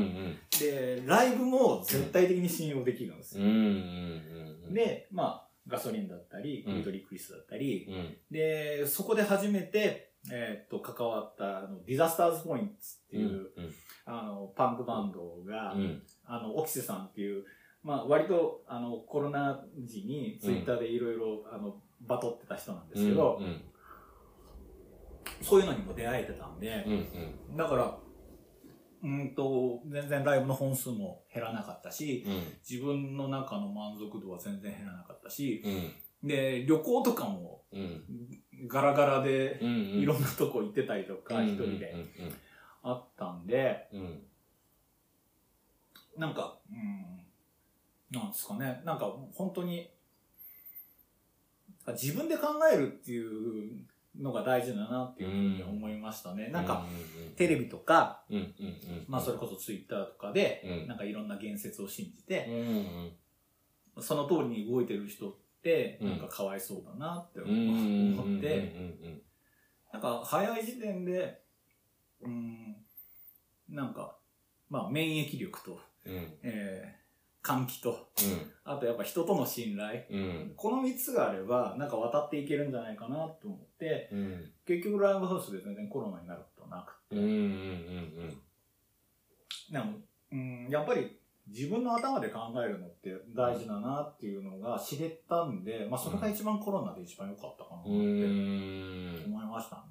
[0.58, 3.44] で、ライブも絶対的に信用できるんですよ。
[4.72, 8.16] で、まあ、ガソリンだったり、うんグリトリクリスだったり、うん。
[8.30, 12.76] で、そこで初めて、えーっと、関わった、あの、ディザスターズポイントっ
[13.10, 13.72] ていう、うん。
[14.04, 16.02] あの、パンクバンドが、うん。
[16.24, 17.44] あの、オキセさんっていう、
[17.82, 23.62] まあ、割と、あの、コロナ時にツイッターでいろいろ、あの、バトってた人なんですけど、うん
[25.42, 26.92] そういうのにも出会えてたんでうん。
[27.50, 27.96] う、んだから、
[29.04, 32.42] うんと、全然ライブの本数も減らなかったし、うん。
[32.68, 35.62] 自分の中の満足度は全然減らなかったし、
[36.22, 36.28] うん。
[36.28, 38.04] で、旅行とかもうん。
[38.66, 39.68] ガラガラでうん。
[40.00, 41.94] いろんなとこ行ってたりとか、一人で
[42.82, 43.88] あったんで。
[46.16, 47.20] なんか、うん、
[48.10, 49.88] なんですかね、なんか本当に、
[51.88, 53.86] 自分で考えるっていう
[54.18, 56.48] のが大事だなっていうふうに思いましたね。
[56.48, 56.84] なんか、
[57.36, 58.24] テレビとか。
[59.06, 62.48] まあそれこそツイッターとかで、うんなんかいろんな言説を信じうて、
[64.00, 65.47] その通りに動いてる人って、うん
[66.00, 67.50] なんかかわいそうだなってうん。
[67.50, 68.18] うんうんうん。
[68.18, 69.22] 思って、
[69.92, 71.40] なんか早い時点で、
[72.20, 72.76] うん、
[73.68, 74.18] なんか、
[74.68, 76.38] まあ免疫力と、うん。
[76.42, 76.98] えー
[77.48, 78.10] 換気と、
[78.64, 80.02] あとやっぱ人との信頼。
[80.10, 80.18] うん。
[80.18, 80.52] うん。
[80.54, 84.52] この3つがあれば、なんか渡っていけるんじゃないかなと思って、うん。
[84.66, 87.16] 結局ライブハウスで全然コロナになることはなくて。
[87.16, 87.22] うん。
[87.22, 88.42] うん。
[89.72, 89.98] でも、
[90.30, 91.17] うん、やっぱり
[91.48, 97.96] 自分の頭で考えるのって大事だなっていうのが知れたんで、まあそれが一番コロナで一番良かったかなってうん。
[97.96, 98.04] う
[99.20, 99.24] ん。
[99.26, 99.82] 思いましたね。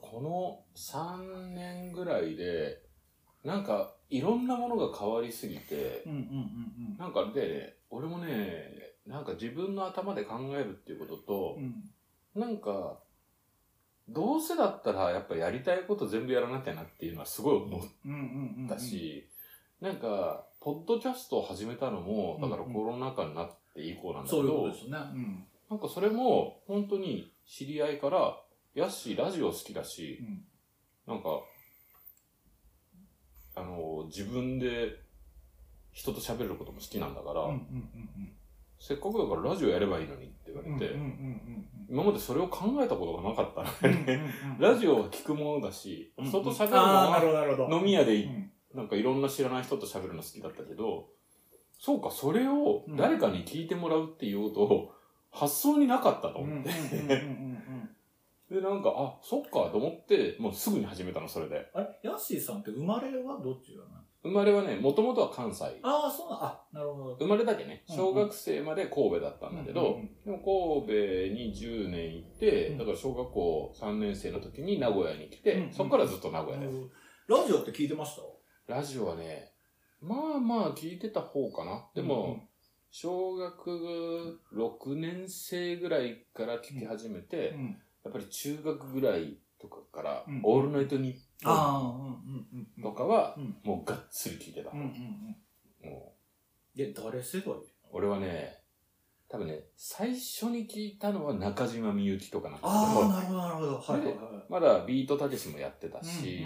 [0.00, 2.82] この3年ぐらいで、
[3.42, 12.40] なんか、いろんなものが変わりすぎて、うんうんうんなんかでね、俺もね、なんか自分の頭で考えるっていうこととう、ん。
[12.40, 13.00] なんか、
[14.08, 18.68] どうせだったらやっぱやりたいこと全部やらなきゃなっていうのはすごい思っうんうんうん。
[18.68, 19.28] たし、
[19.84, 24.96] なんか、ポッドキャストを始めたのも、だからコロナ禍になって以降なんだけそういうこどとですね。
[24.96, 25.44] うん。
[25.68, 28.40] なんかそれも本当に知り合いから、
[28.74, 30.24] やっし、ラジオ好きだし、
[31.06, 31.14] うん。
[31.14, 31.28] なんか、
[33.56, 35.00] あの、自分で
[35.92, 38.32] 人と喋ることも好きなんだから、うんうんうん
[38.76, 40.78] せっかくだからラジオやればいいのにって言わうん。
[40.78, 43.98] れて、うんうんうん今までそれを考えたことがなかったのうん。
[44.00, 46.76] うんで、うんうんラジオは聞くものだし、うん人と喋るの
[47.64, 47.68] は。
[47.70, 51.08] 飲み屋でいうんなんかいろんな知らない人と喋るの好きだったけど、
[51.78, 54.92] そうか、それを誰かに聞いてもらうっていうと、
[55.30, 56.70] 発想になかったと思って。
[56.70, 57.88] うん。
[58.50, 61.70] で、なんか、あ、そっかと思って、もうすぐに始めたの、それで。
[61.74, 61.86] あれ？
[62.02, 65.64] ヤッシーさんって生まれはどっちだな生まれはね、もともとは関西。
[65.82, 67.16] ああ、そうな、あ、なるほど。
[67.16, 76.66] 生まれだけね、うん小学生まで神戸だったんだけど、でも神戸に10年いて、うんだから小学校3年生の時に名古屋に来て、うんそこからずっと名古屋で。
[77.26, 78.22] ラジオって聞いてました？
[78.66, 79.52] ラジオはね、
[80.00, 81.86] まあまあ聞いてた方かな。
[81.94, 82.40] でも、
[82.90, 92.66] 小学6年生ぐらいから聞き始めて、うんうんやっぱり中学ぐらいとかから、うんオールナイトニッポン。
[92.82, 94.70] とかは、うんもうがっつり聞いてた。
[94.70, 94.86] うんうん
[95.84, 95.90] うん。
[95.90, 96.14] も
[96.76, 97.62] え、誰世代う
[97.92, 98.58] 俺はね、
[99.28, 103.78] 多分ね、最初に聞いたのは中島みゆきとかなんだああ、なるほどなるほど。
[103.78, 104.02] はい。
[104.50, 106.44] まだビートたけしもやってたし、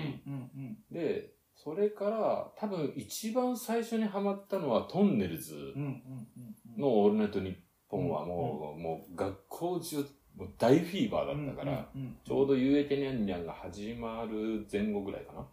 [0.92, 1.32] で、
[1.64, 5.74] それから多分一番最初にハマったのはトンネルズ。
[6.78, 7.56] のオールナイトニッ
[7.88, 9.96] ポンはもう、もう学校中、
[10.36, 11.90] もう大フィーバーだったから、
[12.24, 15.46] ちょうどゆうえてにゃんにゃんが始まる前後ぐらいかな。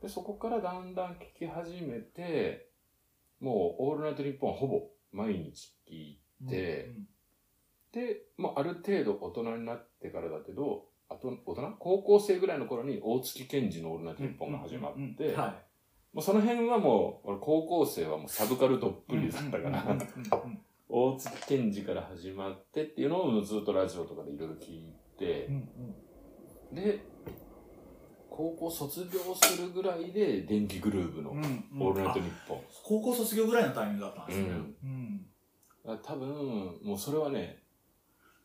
[0.00, 2.68] で、そこからだんだん聞き始めて、
[3.40, 6.92] もうオールナイトニッポンはほぼ毎日聞いて、
[7.92, 11.76] で、まあ、ある程度大人になってからだけど、あと、大人？
[11.78, 15.36] 高校生ぐらいの頃に大月健二のオールナイトニッポンが始まって、
[16.20, 19.98] その辺はもう、俺高校生はもうサブカルどっぷりだったから、
[20.88, 25.68] 大月健二から始まってっていうのをずっとラジオとかでいろいろ聞いてうん、
[26.70, 26.74] うん。
[26.74, 27.04] で、
[28.28, 32.60] 高校卒業するぐらいで電気グルーヴのオールナイトあニッポン。
[32.84, 34.48] 高校卒業ぐらいのタイミングだったんですね。
[34.84, 35.26] うん。
[36.02, 37.61] 多分、もうそれはね、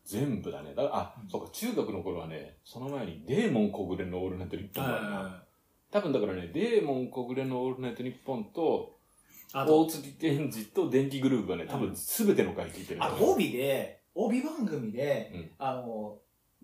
[0.08, 0.70] 全部だね。
[0.74, 1.28] だからあ、うん。
[1.28, 5.42] そうか、中学の頃はね、その前にデーモン小暮のオールナイトニッポンがあるなは
[5.90, 8.96] 多分だからね、デーモン小暮のオールナイトニッポンと、
[9.52, 13.04] 大月健二と電気グルーヴはね、多分全ての回聞いてる。
[13.04, 15.50] あと帯で、帯番組で、うん。
[15.58, 16.18] あの、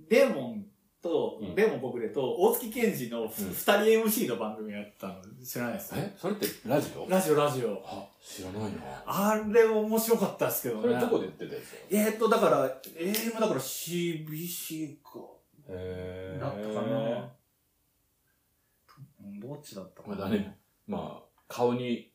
[0.08, 0.66] デーモン
[1.04, 3.74] と、うんデーモンと大月健二の二人
[4.04, 6.14] MC の番組やってたの知らないですえ？
[6.16, 7.06] それってラジオ？
[7.10, 7.82] ラジオラジオ。
[7.84, 8.78] あ、知らないな。
[9.06, 10.82] あれ面白かったですけどね。
[10.82, 12.64] それどこで言ってたえーっと、だから、
[12.96, 15.20] AM だから CBC か。
[15.68, 17.30] へーだったかな。
[19.22, 20.16] うんどっちだったかな。
[20.16, 20.58] まあだね。
[20.86, 22.10] まあ、顔に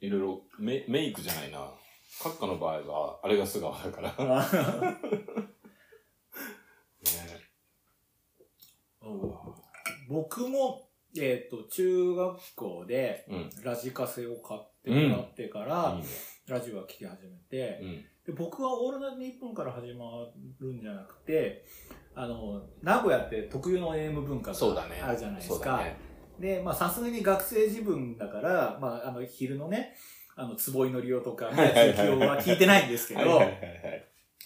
[0.00, 1.70] いろいろメメイクじゃないな。
[2.20, 4.14] 閣下の場合は、あれが素顔だから。
[7.06, 7.46] ね
[10.08, 13.50] 僕も、えーっと、中学校でうん。
[13.64, 15.98] ラジカセを買ってもらってから。
[16.48, 18.04] ラジオは聴き始めて、うん。
[18.24, 20.04] で僕はオールナイトニッポンから始ま
[20.60, 21.64] るんじゃなくて、
[22.14, 25.00] あの、名古屋って特有の AM 文化そうだね。
[25.00, 25.82] があるじゃないですか。
[26.38, 29.96] で、まあさすがに学生自分だから、まああの昼のね、
[30.36, 33.42] あの、坪井のりおとか、宮地幸雄は聞いてないんですけど。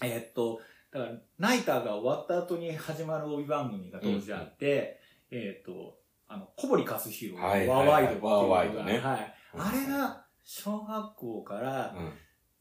[0.02, 0.60] えーっと、
[0.92, 4.98] だから、ナイターが終わった後に始まる帯番組が当時あって、
[5.30, 9.34] えーっと、あの、小堀克弘のワはいーワイドっていうのが、ワーワイドねはい。
[9.56, 12.12] あれが、小学校からうん。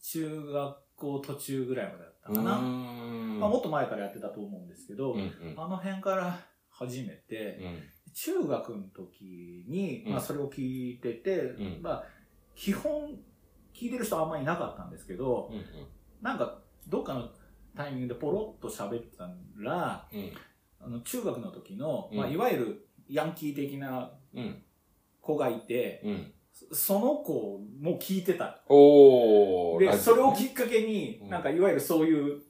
[0.01, 2.57] 中学校途中ぐらいまでだったうーかな。
[2.59, 3.39] ん。
[3.39, 5.55] まあ、もっと前からやってたと思うんですけど、うんうん。
[5.57, 8.13] あの辺から始めて、うん。
[8.13, 12.03] 中学の時に、うんまあ、それを聞いてて、んまあ、
[12.55, 13.19] 基本、
[13.73, 15.65] 聞いてる人あんまりいなかったんですけど、うん
[16.21, 16.59] なんか、
[16.89, 17.29] どっかの
[17.75, 20.31] タイミングでポロッと喋ってたら、うん。
[20.81, 24.63] あの、中学の時の、うんまあ、いわゆるヤンキー的なうん。
[25.21, 26.33] 子がいて、うん。
[26.71, 28.61] その子も聞いてた。
[29.79, 32.41] で、それをきっかけに、うんなんかいわゆるそういう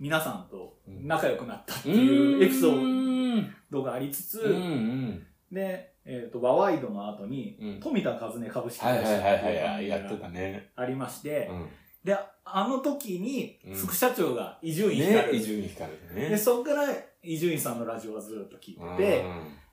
[0.00, 5.26] 皆さんとうん仲良くなったってういうエピソーードがありつつ、うんうん。
[5.52, 9.62] で、えっ、と、ワワイドの後に、うん富田和音株式はいはい会社っていうはいはい。
[9.62, 10.70] 番組やってたがね。
[10.74, 11.68] ありまして、うん。
[12.04, 13.74] で、あの時にうん。
[13.74, 16.28] 副社長が伊集院ね光、伊集院光ね。
[16.30, 16.88] で、そこから
[17.22, 18.96] 伊集院さんのラジオはずっと聞いてうん。
[18.96, 19.24] て、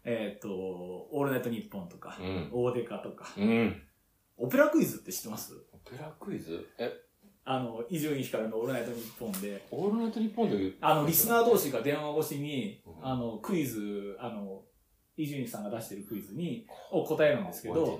[0.06, 2.50] えっ、と、オールナイトニッポンとか、うん。
[2.52, 3.82] オーデカとか、うん。
[4.38, 5.54] オペラクイズって知ってます？
[5.74, 6.68] オペラクイズ？
[6.78, 6.92] え、
[7.46, 13.06] あの、伊集院光のオールナイトニッポンで、オールナイトニッポンであの、リスナー同士が電話越しにう、ん。
[13.06, 14.62] あの、クイズ、あの、
[15.18, 18.00] 伊集院さんが出してるクイズに、を答えるんですけど。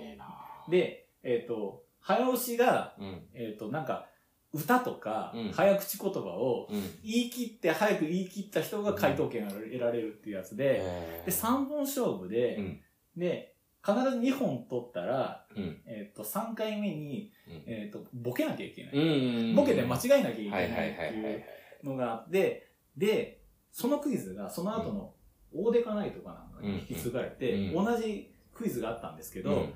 [0.70, 3.28] で、えっ、と、早押しが、うん。
[3.34, 4.08] えっ、と、なんか、
[4.52, 6.82] 歌とかうん、早口言葉をうん。
[7.04, 12.82] 言い切って、早く言い切った人が回答権が得られるっていうやつで、えで、3本勝負で、うん
[13.18, 15.82] で、必ず2本取ったら、うん。
[15.86, 18.94] えっ、と、3回目に、うんえっ、と、ボケなきゃいけない。
[18.94, 19.56] うん。
[19.56, 21.36] ボケで間違えなきゃいけないってはいい
[21.84, 23.42] うのがあって、で、
[23.72, 25.14] そのクイズがその後の
[25.54, 29.74] オーデカナイトかなんかに引き継がれて、うん同じクイズがあったんですけど、うん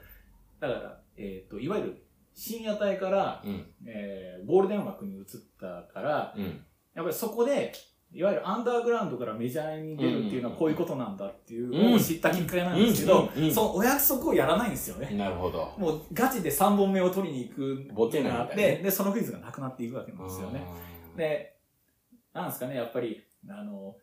[0.59, 2.02] だから、えっ、と、いわゆる
[2.35, 3.65] 深夜帯から、うん。
[3.85, 5.23] えーゴールデン枠に移っ
[5.59, 6.43] たから、うん。
[6.93, 7.71] やっぱりそこで、
[8.11, 15.09] いわゆるアンダーグラウンドからメジャーに出るっていうのはこういうことなんだっていうのを知ったきっかけなんですけどそのお約束をやらないんですよね。
[15.17, 15.73] なるほど。
[15.79, 20.63] もうガチで3本目を取りに行くボケないんだねで、で、そのクイズがなくなっていくわけなんですよね。
[21.17, 21.55] で、
[22.33, 23.95] なんですかね、やっぱり、あの、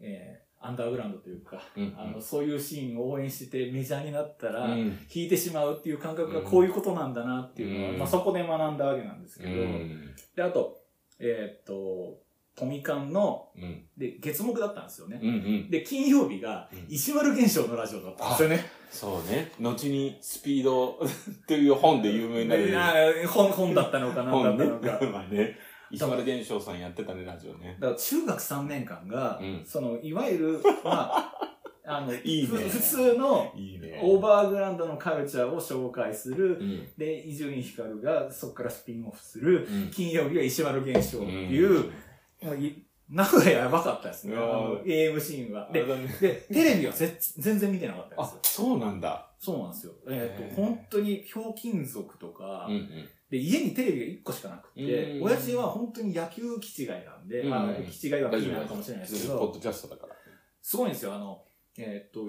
[0.00, 4.96] えーアンダーグラウンドというか、うんあの、そういうシーンを応援してメジャーになったら、うん。
[4.96, 10.14] 弾いてしまうっていう感覚がこういうことなんだなっていうのは、うんまあそこで学んだわけなんですけど、うん。
[10.34, 10.78] で、あと、
[11.18, 12.24] えーっと、
[12.56, 13.84] トミカンの、うん。
[13.98, 15.18] で、月目だったんですよね。
[15.22, 15.28] うん。
[15.28, 15.32] う
[15.66, 15.70] ん。
[15.70, 18.64] で、金曜日がうん、石丸現象のラジオだったんですよね。
[18.90, 19.50] そうね。
[19.60, 21.00] 後にスピード
[21.48, 23.26] という本で有名になる。
[23.26, 25.06] 本、本だったのか何だ本ねったのか。。
[25.10, 25.58] まあね。
[25.90, 27.76] 石丸玄翔さんやってたね、ラジオね。
[27.80, 31.54] だから中学3年間が、うんその、いわゆる、 まあ、
[31.86, 34.00] あの、いいねふ普通のいいね。
[34.02, 36.58] オーバーグラウンドのカルチャーを紹介する。
[36.58, 36.88] うん。
[36.96, 39.66] で、伊集院光がそこからスピンオフする。
[39.70, 39.90] うん。
[39.90, 41.92] 金曜日は石丸現象っていう、
[42.40, 44.34] もうい名古屋やばかったですね。
[44.34, 45.70] あいやーの AM シーンは。
[45.70, 49.30] で、あれだねで、テレビはぜ全然見てなかったんあですよ。、そうなんだ。
[49.38, 49.92] そうなんですよ。
[50.08, 53.08] えっ、へーと、本当にひょうきん族とか、うんうん。
[53.34, 60.14] で、家にテレビが1個しかなくて、うん親父は本当に野球気違いなんで、うんまあ、気違いは気なのかもしれないですけど、ポッドキャストだから。
[60.62, 61.14] すごいんですよ。
[61.14, 61.42] あの、
[61.76, 62.26] えっ、と、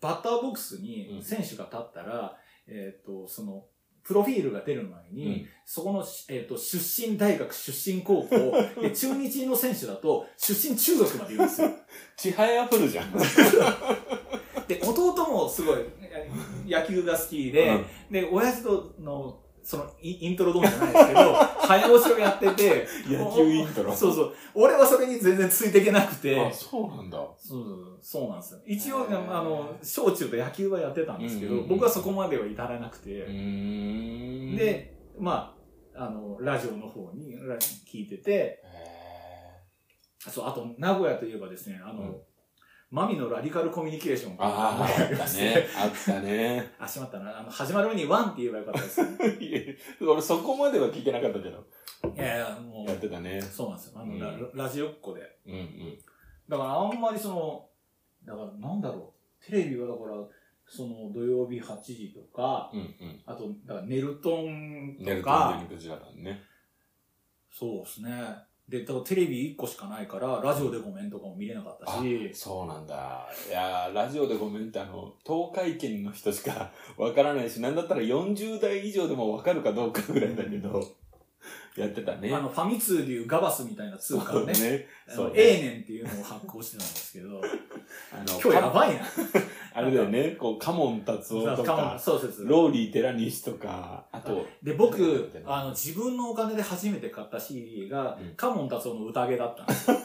[0.00, 2.36] バッターボックスうにん選手が立ったら、
[2.66, 3.66] えっ、と、その、
[4.02, 8.36] プロフィールが出る前に、うんそこの、えっ、と、出身大学、出身高校、
[8.82, 11.70] で、中日の選手だと、出身中学まで言うんですよ。
[12.18, 13.12] ちはやふるじゃん。
[14.66, 16.28] で、弟もすごいえ
[16.66, 19.38] 野球が好きで、で、親父との、
[19.70, 23.94] そのイ、イントロドンじゃないですけど、 早押しをやってて、野球イントロ。
[23.94, 24.34] そうそう。
[24.52, 27.16] 俺はそれに全然ついていけなくて、あ、そうなんだ。
[27.36, 28.60] そうそうそうなんですよ。
[28.66, 33.10] 一応、あの、小中と野球はやってたんですけど、うんうんうん僕はそこまでは至らなくて。
[33.10, 35.54] で、ま
[35.94, 38.60] あ、あの、ラジオの方にラ聞いてて、へ
[40.28, 42.16] そう、あと、名古屋といえばですね、あの、うん
[42.90, 45.68] マミのラディカルコミュニケーションーああ、ありったましねて。。
[45.76, 46.72] あったね。
[46.80, 47.38] あ、しまったな。
[47.38, 49.00] あの、始まる前にワンって言えばよかったです。
[50.04, 51.64] 俺そこまでは聞いてなかったけど。
[52.16, 53.40] いやいや、もう、やってたね。
[53.40, 54.00] そうなんですよ。
[54.00, 55.38] あの、うんララジオっ子で。
[55.46, 55.98] うんうん。
[56.48, 57.68] だからあんまりその、
[58.24, 59.44] だからなんだろう。
[59.46, 60.16] テレビはだから、
[60.66, 63.22] その土曜日8時とか、うんうん。
[63.24, 66.42] あと、だからネルトンネルトとかン、、クジラだね。
[67.52, 68.49] そうですね。
[68.70, 73.26] で、だからテレビ1個しかないから、ラジオでごめんとかも見れなかったし、そうなんだ。
[73.48, 80.80] いやーラジオでごめんってあの、東海圏の人しか わからないし、なんだったら40代以上でもわかるかどうかぐらいだけど、
[81.76, 82.32] やってたね。
[82.32, 84.86] あの、ファミ通でいうガバスみたいな通貨をね、ね。
[85.08, 85.34] あのそうね。
[85.36, 87.40] A 年っていうのを発行してたんですけど、
[88.12, 89.00] あの、今日やばいな。
[89.74, 92.44] あれだよね、こう、カモン達夫とかもか、そうです。
[92.44, 99.96] ローリー寺西とか、あと、で、僕、あの、自分のお金で初めて買った CD が、うんカモン達夫の歌毛だったんですよ。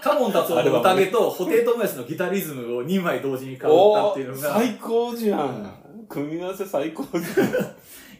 [0.00, 5.72] カモン達夫の歌毛と、布袋寅泰のギタリズムを2枚同時に買ったっていうのが、最高じゃん。
[6.08, 7.52] 組み合わせ最高じゃん。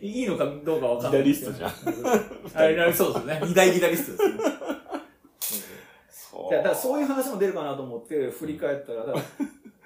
[0.04, 1.22] いいのかどうかわかんない。
[1.24, 1.72] ギタリストじゃん。
[2.54, 3.40] あれ、そうですね。
[3.44, 4.42] 二大ギタリストですね。
[6.50, 9.04] だからそういう話も出るかなと思って振り返ったら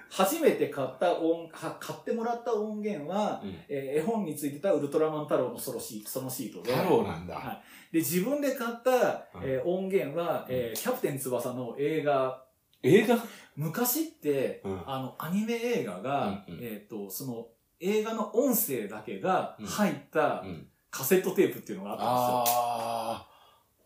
[0.09, 3.55] 初めて買った音、は買ってもらった音源は、うん。
[3.67, 6.73] えー絵本についてたウルトラマン太郎のソロシーそのシートで。
[6.75, 7.35] 太郎なんだ。
[7.35, 7.93] はい。
[7.93, 12.43] で、自分で買った、えー音源は、えーキャプテン翼の映画、
[12.83, 13.17] 映画？
[13.55, 14.81] 昔って、うん。
[14.85, 16.59] あの、アニメ映画が、うんうん。
[16.61, 17.47] えっ、と、その、
[17.79, 20.67] 映画の音声だけが入ったうん。
[20.89, 22.63] カセットテープっていうのがあったんですよ。
[22.63, 23.27] ああ。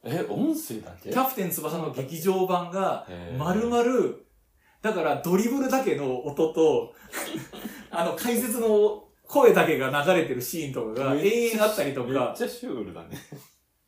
[0.03, 1.09] え、音声だけ？
[1.09, 3.07] キャプテン翼の劇場版が、
[3.37, 3.83] 丸々、
[4.81, 6.93] だからドリブルだけの音と、
[7.91, 13.17] あの解説の声だけが流れてるシーンとかが永遠あったりとか、めっちゃシュールだね。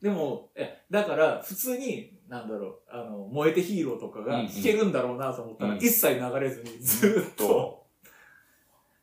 [0.00, 7.86] でも、え、だから普通に、なんだろう、あの、燃えてヒーローとかが弾けるんだろうなと思ったら、うん一切流れずにずーっと、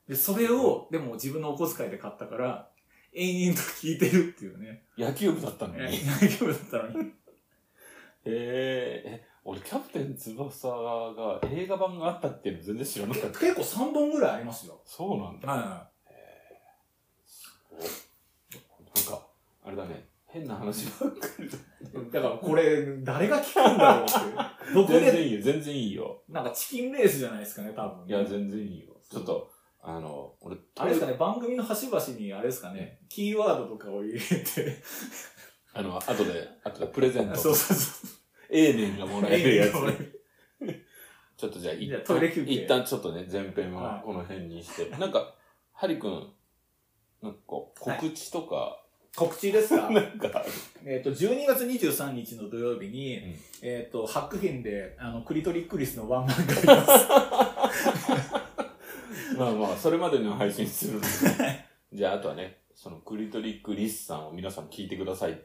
[0.08, 2.70] で、それを、でも自分のお小遣いで買ったから、
[3.14, 4.84] 延々と聞いてるっていうね。
[4.98, 5.82] 野球部だったのに。
[5.82, 5.90] えへ
[6.22, 7.12] 大丈夫だったのに。
[8.26, 13.40] え、俺キャプテン翼が映画版があったっていうの全然知らなかった。
[13.40, 14.82] 結構3本ぐらいありますよ。
[14.86, 15.48] そうなんだ。
[15.48, 15.90] は
[17.72, 19.28] おなんか、
[19.64, 20.06] あれだね。
[20.28, 21.58] 変な話ばっかりだ。
[21.58, 22.12] い。
[22.12, 24.14] だからこれ、誰が聞くんだろうって。
[24.74, 26.24] どこで、全然いいよ、全然いいよ。
[26.30, 28.08] なんかチキンレースじゃないですかね、多分。
[28.08, 28.96] いや、全然いいよ。
[29.10, 34.82] ちょっと、あの、俺、あれですかね、番組の端々に、あれですかね、キーワードとかを入れて、
[35.74, 37.36] あの、後で、後でプレゼント。
[37.36, 38.21] そうそうそう。
[38.52, 39.74] A 年がもらえるやつ。
[40.62, 40.84] え
[41.38, 44.90] ちょっとじゃあ、一じゃあトイレ休憩一旦ちょっとね、前編ははいこの辺にして。
[44.98, 45.34] なんか、
[45.74, 46.30] ハリくん、
[47.24, 48.78] なんか、告知とか、
[49.16, 49.90] 告知ですか？
[49.92, 50.46] なんかある、
[50.86, 56.86] えっと、12月23日の土曜日に、うんえっと、ハック編で、あの、クリトリックリスのワンマンがありま
[57.80, 58.36] す。
[59.38, 61.08] まあまあ、それまでの配信するので。
[61.94, 65.40] じゃあ、あとはね、そのクリトリックリスさんを皆さん聞いてください。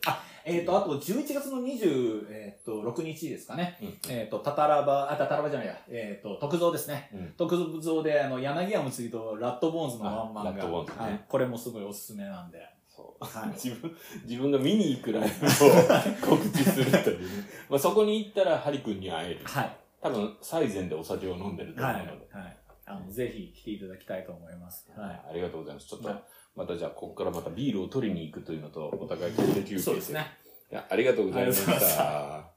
[0.47, 3.77] えっと、あと、11月の26、えっと、6日ですかね。
[3.83, 7.11] うんえっと、タタラバ、あ、タタラバじゃないや、えっと、特造ですね。
[7.13, 12.59] うん特造で、あの、柳家睦とラットボーンズのワンマンあラットボーンズが、ねはい、これもすごいおすすめなんで。
[12.89, 13.23] そう。
[13.23, 15.51] はい 自分、自分が見に行くライブを
[16.39, 17.27] 告知するというね。
[17.69, 19.41] まあそこに行ったらハリ君に会える。
[19.45, 19.77] はい。
[20.01, 22.03] 多分、最前でお酒を飲んでると思はい。
[22.03, 22.27] うので。
[22.33, 22.57] はい。
[22.87, 24.89] あの、ぜひ来ていただきたいと思います。
[24.97, 25.89] はありがとうございます。
[25.89, 26.23] ちょっとはい、
[26.57, 29.79] またじゃあ、ここからまたビールを取りに行くというのと、お互いトイレ休憩い。
[29.79, 30.11] そうです。
[30.11, 30.27] ね。
[30.73, 32.57] いや、ありがとうございましありがとうございた。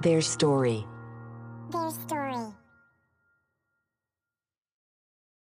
[0.00, 0.86] Their story.